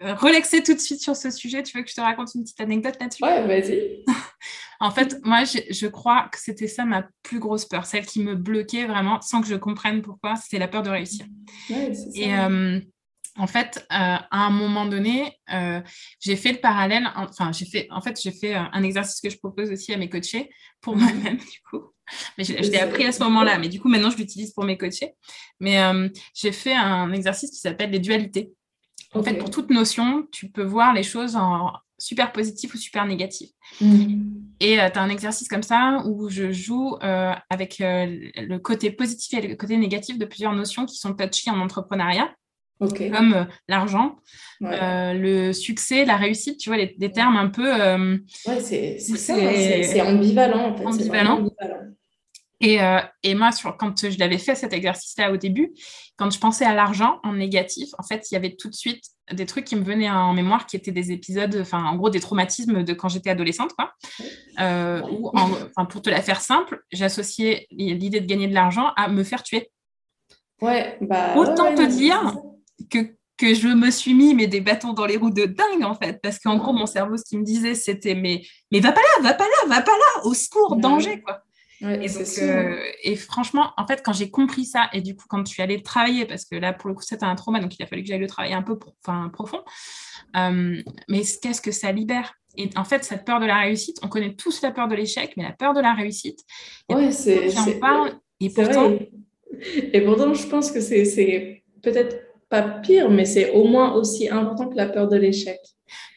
relaxer 0.02 0.64
tout 0.64 0.74
de 0.74 0.80
suite 0.80 1.02
sur 1.02 1.16
ce 1.16 1.30
sujet. 1.30 1.64
Tu 1.64 1.78
veux 1.78 1.84
que 1.84 1.90
je 1.90 1.96
te 1.96 2.02
raconte 2.02 2.34
une 2.36 2.44
petite 2.44 2.62
anecdote 2.62 2.96
là-dessus? 3.00 3.24
Ouais, 3.24 3.46
vas-y. 3.46 4.04
en 4.80 4.92
fait, 4.92 5.18
moi, 5.24 5.44
je, 5.44 5.88
crois 5.88 6.30
que 6.32 6.40
c'était 6.40 6.68
ça 6.68 6.86
ma 6.86 7.08
plus 7.24 7.40
grosse 7.40 7.66
peur, 7.66 7.86
celle 7.86 8.06
qui 8.06 8.24
me 8.24 8.36
bloquait 8.36 8.86
vraiment 8.86 9.20
sans 9.22 9.42
que 9.42 9.48
je 9.48 9.56
comprenne 9.56 10.02
pourquoi, 10.02 10.36
c'était 10.36 10.60
la 10.60 10.68
peur 10.68 10.84
de 10.84 10.90
réussir. 10.90 11.26
Ouais, 11.70 11.94
c'est 11.94 12.12
ça. 12.12 12.20
Et 12.20 12.34
euh, 12.34 12.80
en 13.38 13.48
fait, 13.48 13.78
euh, 13.78 13.86
à 13.92 14.28
un 14.32 14.50
moment 14.50 14.86
donné, 14.86 15.38
j'ai 16.22 16.36
fait 16.36 16.54
le 16.54 16.60
parallèle. 16.60 17.10
Enfin, 17.16 17.52
j'ai 17.52 17.66
fait, 17.66 17.88
en 17.92 18.02
fait, 18.02 18.20
j'ai 18.22 18.32
fait 18.32 18.56
un 18.56 18.84
exercice 18.84 19.20
que 19.20 19.30
je 19.30 19.38
propose 19.38 19.72
aussi 19.72 19.94
à 19.94 19.98
mes 19.98 20.10
coachés 20.10 20.50
pour 20.82 20.96
moi-même, 20.96 21.38
du 21.38 21.62
coup. 21.70 21.92
Mais 22.38 22.44
je, 22.44 22.54
l'ai 22.54 22.80
appris 22.80 23.06
à 23.06 23.12
ce 23.12 23.22
moment-là, 23.24 23.60
mais 23.60 23.68
du 23.68 23.80
coup, 23.80 23.88
maintenant, 23.88 24.10
je 24.10 24.18
l'utilise 24.18 24.52
pour 24.52 24.64
mes 24.64 24.78
coachés. 24.78 25.12
Mais 25.60 25.78
j'ai 26.34 26.52
fait 26.52 26.74
un 26.74 27.12
exercice 27.12 27.52
qui 27.52 27.58
s'appelle 27.58 27.92
les 27.92 28.00
dualités. 28.00 28.54
En 29.14 29.24
fait, 29.24 29.36
pour 29.36 29.50
toute 29.50 29.70
notion, 29.70 30.28
tu 30.32 30.50
peux 30.50 30.64
voir 30.64 30.94
les 30.94 31.04
choses 31.04 31.36
en 31.36 31.72
super 32.00 32.32
positif 32.32 32.74
ou 32.74 32.78
super 32.78 33.06
négatif. 33.06 33.50
Mm. 33.82 34.22
Et 34.60 34.80
euh, 34.80 34.90
tu 34.90 34.98
as 34.98 35.02
un 35.02 35.10
exercice 35.10 35.48
comme 35.48 35.64
ça 35.64 36.02
où 36.06 36.30
je 36.30 36.52
joue 36.52 36.96
euh, 37.04 37.34
avec 37.50 37.82
euh, 37.82 38.06
le 38.36 38.58
côté 38.58 38.92
positif 38.92 39.38
et 39.38 39.48
le 39.48 39.56
côté 39.56 39.78
négatif 39.78 40.18
de 40.18 40.26
plusieurs 40.26 40.54
notions 40.54 40.86
qui 40.86 40.98
sont 40.98 41.14
touchées 41.14 41.52
en 41.52 41.60
entrepreneuriat. 41.60 42.34
Comme 42.80 43.46
l'argent, 43.68 44.16
le 44.62 45.52
succès, 45.52 46.06
la 46.06 46.16
réussite, 46.16 46.58
tu 46.58 46.70
vois, 46.70 46.78
des 46.78 47.12
termes 47.12 47.36
un 47.36 47.50
peu. 47.50 47.70
ouais, 48.48 48.62
c'est 48.62 48.98
hein, 48.98 49.84
c'est 49.84 50.02
ambivalent 50.02 50.70
en 50.70 50.78
fait. 50.78 50.86
Ambivalent. 50.86 51.50
Et, 52.62 52.82
euh, 52.82 53.00
et, 53.24 53.36
moi, 53.36 53.52
sur, 53.52 53.78
quand 53.78 54.10
je 54.10 54.20
l'avais 54.20 54.38
fait 54.38 54.56
cet 54.56 54.74
exercice-là 54.74 55.32
au 55.32 55.38
début, 55.38 55.74
quand 56.18 56.30
je 56.30 56.40
pensais 56.40 56.66
à 56.66 56.74
l'argent 56.74 57.20
en 57.24 57.34
négatif, 57.34 57.90
en 57.98 58.04
fait, 58.04 58.30
il 58.30 58.34
y 58.34 58.38
avait 58.38 58.56
tout 58.56 58.70
de 58.70 58.76
suite 58.76 59.04
des 59.32 59.46
trucs 59.46 59.66
qui 59.66 59.76
me 59.76 59.84
venaient 59.84 60.10
en 60.10 60.34
mémoire 60.34 60.66
qui 60.66 60.76
étaient 60.76 60.92
des 60.92 61.12
épisodes, 61.12 61.58
enfin, 61.62 61.84
en 61.86 61.96
gros, 61.96 62.10
des 62.10 62.20
traumatismes 62.20 62.84
de 62.84 62.94
quand 62.94 63.08
j'étais 63.08 63.30
adolescente, 63.30 63.74
quoi. 63.74 63.94
Euh, 64.60 65.02
ou, 65.10 65.32
enfin, 65.34 65.86
pour 65.86 66.02
te 66.02 66.10
la 66.10 66.22
faire 66.22 66.42
simple, 66.42 66.84
j'associais 66.92 67.68
l'idée 67.72 68.20
de 68.20 68.26
gagner 68.26 68.48
de 68.48 68.54
l'argent 68.54 68.92
à 68.98 69.08
me 69.08 69.24
faire 69.24 69.44
tuer. 69.44 69.72
Ouais, 70.62 70.98
bah. 71.00 71.36
Autant 71.38 71.74
te 71.74 71.86
dire 71.86 72.36
que 72.90 73.16
que 73.38 73.54
je 73.54 73.70
me 73.70 73.90
suis 73.90 74.14
mis 74.14 74.36
mais 74.36 74.48
des 74.48 74.60
bâtons 74.60 74.92
dans 74.92 75.06
les 75.06 75.16
roues 75.16 75.30
de 75.30 75.46
dingue 75.46 75.84
en 75.84 75.96
fait 75.96 76.20
parce 76.22 76.40
qu'en 76.40 76.58
gros 76.58 76.74
mon 76.74 76.86
cerveau 76.86 77.16
ce 77.16 77.24
qu'il 77.24 77.40
me 77.40 77.46
disait 77.46 77.74
c'était 77.74 78.14
mais 78.14 78.42
mais 78.70 78.82
va 78.82 78.92
pas 78.92 79.00
là 79.00 79.30
va 79.30 79.34
pas 79.34 79.46
là 79.46 79.76
va 79.76 79.82
pas 79.82 79.94
là 79.94 80.26
au 80.26 80.34
secours 80.34 80.76
danger 80.76 81.22
quoi 81.22 81.42
euh, 81.84 82.78
et, 83.04 83.16
franchement, 83.16 83.72
en 83.78 83.88
fait, 83.88 84.02
quand 84.04 84.14
j'ai 84.14 84.30
compris 84.30 84.66
ça, 84.66 84.90
et 84.94 85.02
du 85.02 85.16
coup, 85.16 85.26
quand 85.30 85.46
je 85.46 85.52
suis 85.52 85.62
allée 85.62 85.78
le 85.78 85.84
travailler, 85.84 86.26
parce 86.26 86.46
que 86.46 86.56
là, 86.56 86.74
pour 86.74 86.90
le 86.90 86.96
coup, 86.96 87.02
c'était 87.02 87.26
un 87.26 87.36
trauma, 87.36 87.60
donc 87.60 87.78
il 87.78 87.84
a 87.84 87.88
fallu 87.88 88.04
que 88.04 88.08
j'aille 88.08 88.20
le 88.20 88.28
travailler 88.28 88.56
un 88.56 88.64
peu 88.64 88.78
profond, 88.78 89.62
euh, 90.36 90.82
mais 91.08 91.22
qu'est-ce 91.42 91.62
que 91.62 91.72
ça 91.72 91.92
libère? 91.92 92.34
Et 92.58 92.70
en 92.76 92.84
fait, 92.84 93.04
cette 93.04 93.26
peur 93.26 93.40
de 93.40 93.46
la 93.46 93.60
réussite, 93.60 93.98
on 94.04 94.08
connaît 94.08 94.36
tous 94.36 94.62
la 94.62 94.72
peur 94.72 94.88
de 94.88 94.96
l'échec, 94.96 95.34
mais 95.38 95.44
la 95.44 95.54
peur 95.54 95.74
de 95.74 95.80
la 95.82 95.94
réussite, 95.94 96.40
ouais, 96.90 97.12
c'est, 97.12 97.50
et 98.40 98.50
pourtant... 98.50 98.98
Et 99.94 100.02
pourtant, 100.02 100.34
je 100.34 100.48
pense 100.48 100.72
que 100.72 100.80
c'est 100.80 101.64
peut-être 101.82 102.18
pas 102.50 102.62
pire, 102.62 103.10
mais 103.10 103.26
c'est 103.26 103.52
au 103.52 103.66
moins 103.66 103.94
aussi 103.94 104.30
important 104.30 104.70
que 104.70 104.76
la 104.76 104.88
peur 104.88 105.08
de 105.08 105.18
l'échec. 105.18 105.60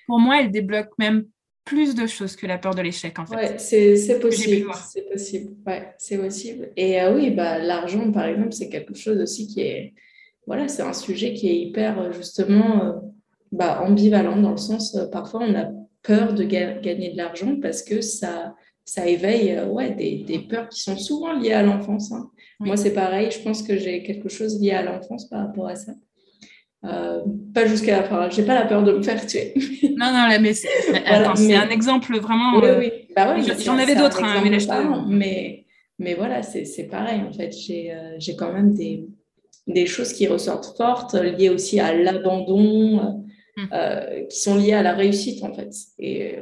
Pour 0.06 0.18
moi, 0.18 0.40
elle 0.40 0.50
débloque 0.50 0.90
même 0.98 1.26
plus 1.64 1.94
de 1.94 2.06
choses 2.06 2.36
que 2.36 2.46
la 2.46 2.58
peur 2.58 2.74
de 2.74 2.82
l'échec, 2.82 3.18
en 3.18 3.26
fait. 3.26 3.36
Ouais, 3.36 3.58
c'est 3.58 4.18
possible. 4.20 4.70
C'est 4.90 5.08
possible. 5.08 5.52
Ouais, 5.66 5.94
c'est 5.98 6.18
possible. 6.18 6.70
Et 6.76 7.00
euh, 7.00 7.14
oui, 7.14 7.30
bah, 7.30 7.58
l'argent, 7.58 8.10
par 8.10 8.26
exemple, 8.26 8.52
c'est 8.52 8.68
quelque 8.68 8.94
chose 8.94 9.20
aussi 9.20 9.46
qui 9.46 9.60
est. 9.60 9.94
Voilà, 10.46 10.66
c'est 10.66 10.82
un 10.82 10.92
sujet 10.92 11.34
qui 11.34 11.48
est 11.48 11.56
hyper, 11.56 12.12
justement, 12.12 12.84
euh, 12.84 12.92
bah, 13.52 13.80
ambivalent 13.82 14.36
dans 14.36 14.50
le 14.50 14.56
sens, 14.56 14.96
euh, 14.96 15.06
parfois, 15.06 15.42
on 15.44 15.54
a 15.54 15.70
peur 16.02 16.34
de 16.34 16.42
gagner 16.42 17.12
de 17.12 17.16
l'argent 17.16 17.56
parce 17.62 17.82
que 17.82 18.00
ça, 18.00 18.56
ça 18.84 19.06
éveille 19.06 19.60
ouais, 19.70 19.92
des, 19.92 20.24
des, 20.26 20.40
peurs 20.40 20.68
qui 20.68 20.80
sont 20.80 20.96
souvent 20.96 21.32
liées 21.32 21.52
à 21.52 21.62
l'enfance. 21.62 22.10
Hein. 22.10 22.28
Moi, 22.58 22.76
c'est 22.76 22.92
pareil, 22.92 23.30
je 23.30 23.38
pense 23.38 23.62
que 23.62 23.78
j'ai 23.78 24.02
quelque 24.02 24.28
chose 24.28 24.60
lié 24.60 24.72
à 24.72 24.82
l'enfance 24.82 25.28
par 25.28 25.46
rapport 25.46 25.68
à 25.68 25.76
ça. 25.76 25.92
Euh, 26.84 27.22
pas 27.54 27.66
jusqu'à 27.66 28.00
la 28.00 28.04
fin. 28.04 28.28
J'ai 28.30 28.44
pas 28.44 28.54
la 28.54 28.66
peur 28.66 28.82
de 28.82 28.92
me 28.92 29.02
faire 29.02 29.24
tuer. 29.24 29.54
non, 30.10 30.28
non, 30.28 30.40
mais 30.40 30.54
c'est 30.54 31.54
un 31.54 31.70
exemple 31.70 32.18
vraiment. 32.18 32.58
Oui, 32.58 32.68
oui. 32.78 32.92
Bah 33.14 33.36
J'en 33.58 33.78
avais 33.78 33.94
d'autres, 33.94 34.22
hein, 34.22 34.42
mais 34.42 34.58
mais, 35.08 35.64
mais 35.98 36.14
voilà, 36.14 36.42
c'est 36.42 36.88
pareil 36.90 37.20
en 37.20 37.32
fait. 37.32 37.52
J'ai 37.52 37.92
euh, 37.92 38.34
quand 38.38 38.52
même 38.52 38.74
des, 38.74 39.06
des 39.66 39.86
choses 39.86 40.12
qui 40.12 40.26
ressortent 40.26 40.76
fortes, 40.76 41.14
liées 41.14 41.50
aussi 41.50 41.80
à 41.80 41.94
l'abandon, 41.94 42.98
hum. 43.56 43.68
euh, 43.72 44.24
qui 44.26 44.40
sont 44.40 44.56
liées 44.56 44.74
à 44.74 44.82
la 44.82 44.94
réussite 44.94 45.42
en 45.44 45.52
fait. 45.52 45.70
Et 45.98 46.36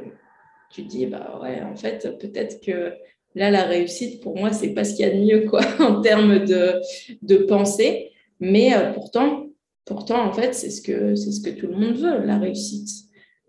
tu 0.73 0.83
te 0.83 0.89
dis, 0.89 1.05
bah 1.05 1.39
ouais, 1.41 1.61
en 1.61 1.75
fait, 1.75 2.17
peut-être 2.19 2.65
que 2.65 2.93
là, 3.35 3.51
la 3.51 3.63
réussite, 3.63 4.21
pour 4.21 4.37
moi, 4.37 4.53
c'est 4.53 4.73
pas 4.73 4.83
ce 4.83 4.95
qu'il 4.95 5.05
y 5.05 5.09
a 5.09 5.13
de 5.13 5.19
mieux 5.19 5.49
quoi, 5.49 5.61
en 5.79 6.01
termes 6.01 6.45
de, 6.45 6.79
de 7.21 7.37
pensée. 7.37 8.09
Mais 8.39 8.71
pourtant, 8.95 9.51
Pourtant, 9.85 10.25
en 10.25 10.31
fait, 10.31 10.53
c'est 10.53 10.69
ce 10.69 10.81
que, 10.81 11.15
ce 11.15 11.41
que 11.41 11.49
tout 11.49 11.67
le 11.67 11.75
monde 11.75 11.95
veut, 11.95 12.25
la 12.25 12.37
réussite. 12.37 12.89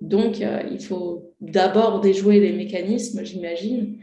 Donc, 0.02 0.40
euh, 0.40 0.62
il 0.70 0.82
faut 0.82 1.32
d'abord 1.40 2.00
déjouer 2.00 2.40
les 2.40 2.52
mécanismes, 2.52 3.24
j'imagine. 3.24 3.98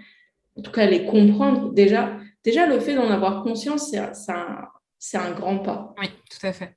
En 0.55 0.61
tout 0.61 0.71
cas, 0.71 0.85
les 0.85 1.05
comprendre. 1.05 1.73
Déjà, 1.73 2.17
déjà 2.43 2.65
le 2.65 2.79
fait 2.79 2.95
d'en 2.95 3.09
avoir 3.09 3.43
conscience, 3.43 3.89
c'est 3.89 4.31
un, 4.31 5.21
un, 5.21 5.31
grand 5.31 5.59
pas. 5.59 5.93
Oui, 5.99 6.07
tout 6.31 6.47
à 6.47 6.53
fait. 6.53 6.73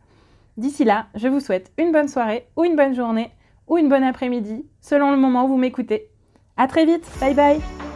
D'ici 0.56 0.84
là, 0.84 1.06
je 1.14 1.28
vous 1.28 1.40
souhaite 1.40 1.72
une 1.78 1.92
bonne 1.92 2.08
soirée 2.08 2.48
ou 2.56 2.64
une 2.64 2.76
bonne 2.76 2.94
journée 2.94 3.30
ou 3.68 3.78
une 3.78 3.88
bonne 3.88 4.02
après-midi 4.02 4.66
selon 4.80 5.12
le 5.12 5.16
moment 5.16 5.44
où 5.44 5.48
vous 5.48 5.56
m'écoutez. 5.56 6.08
À 6.56 6.66
très 6.66 6.86
vite, 6.86 7.08
bye 7.20 7.34
bye 7.34 7.91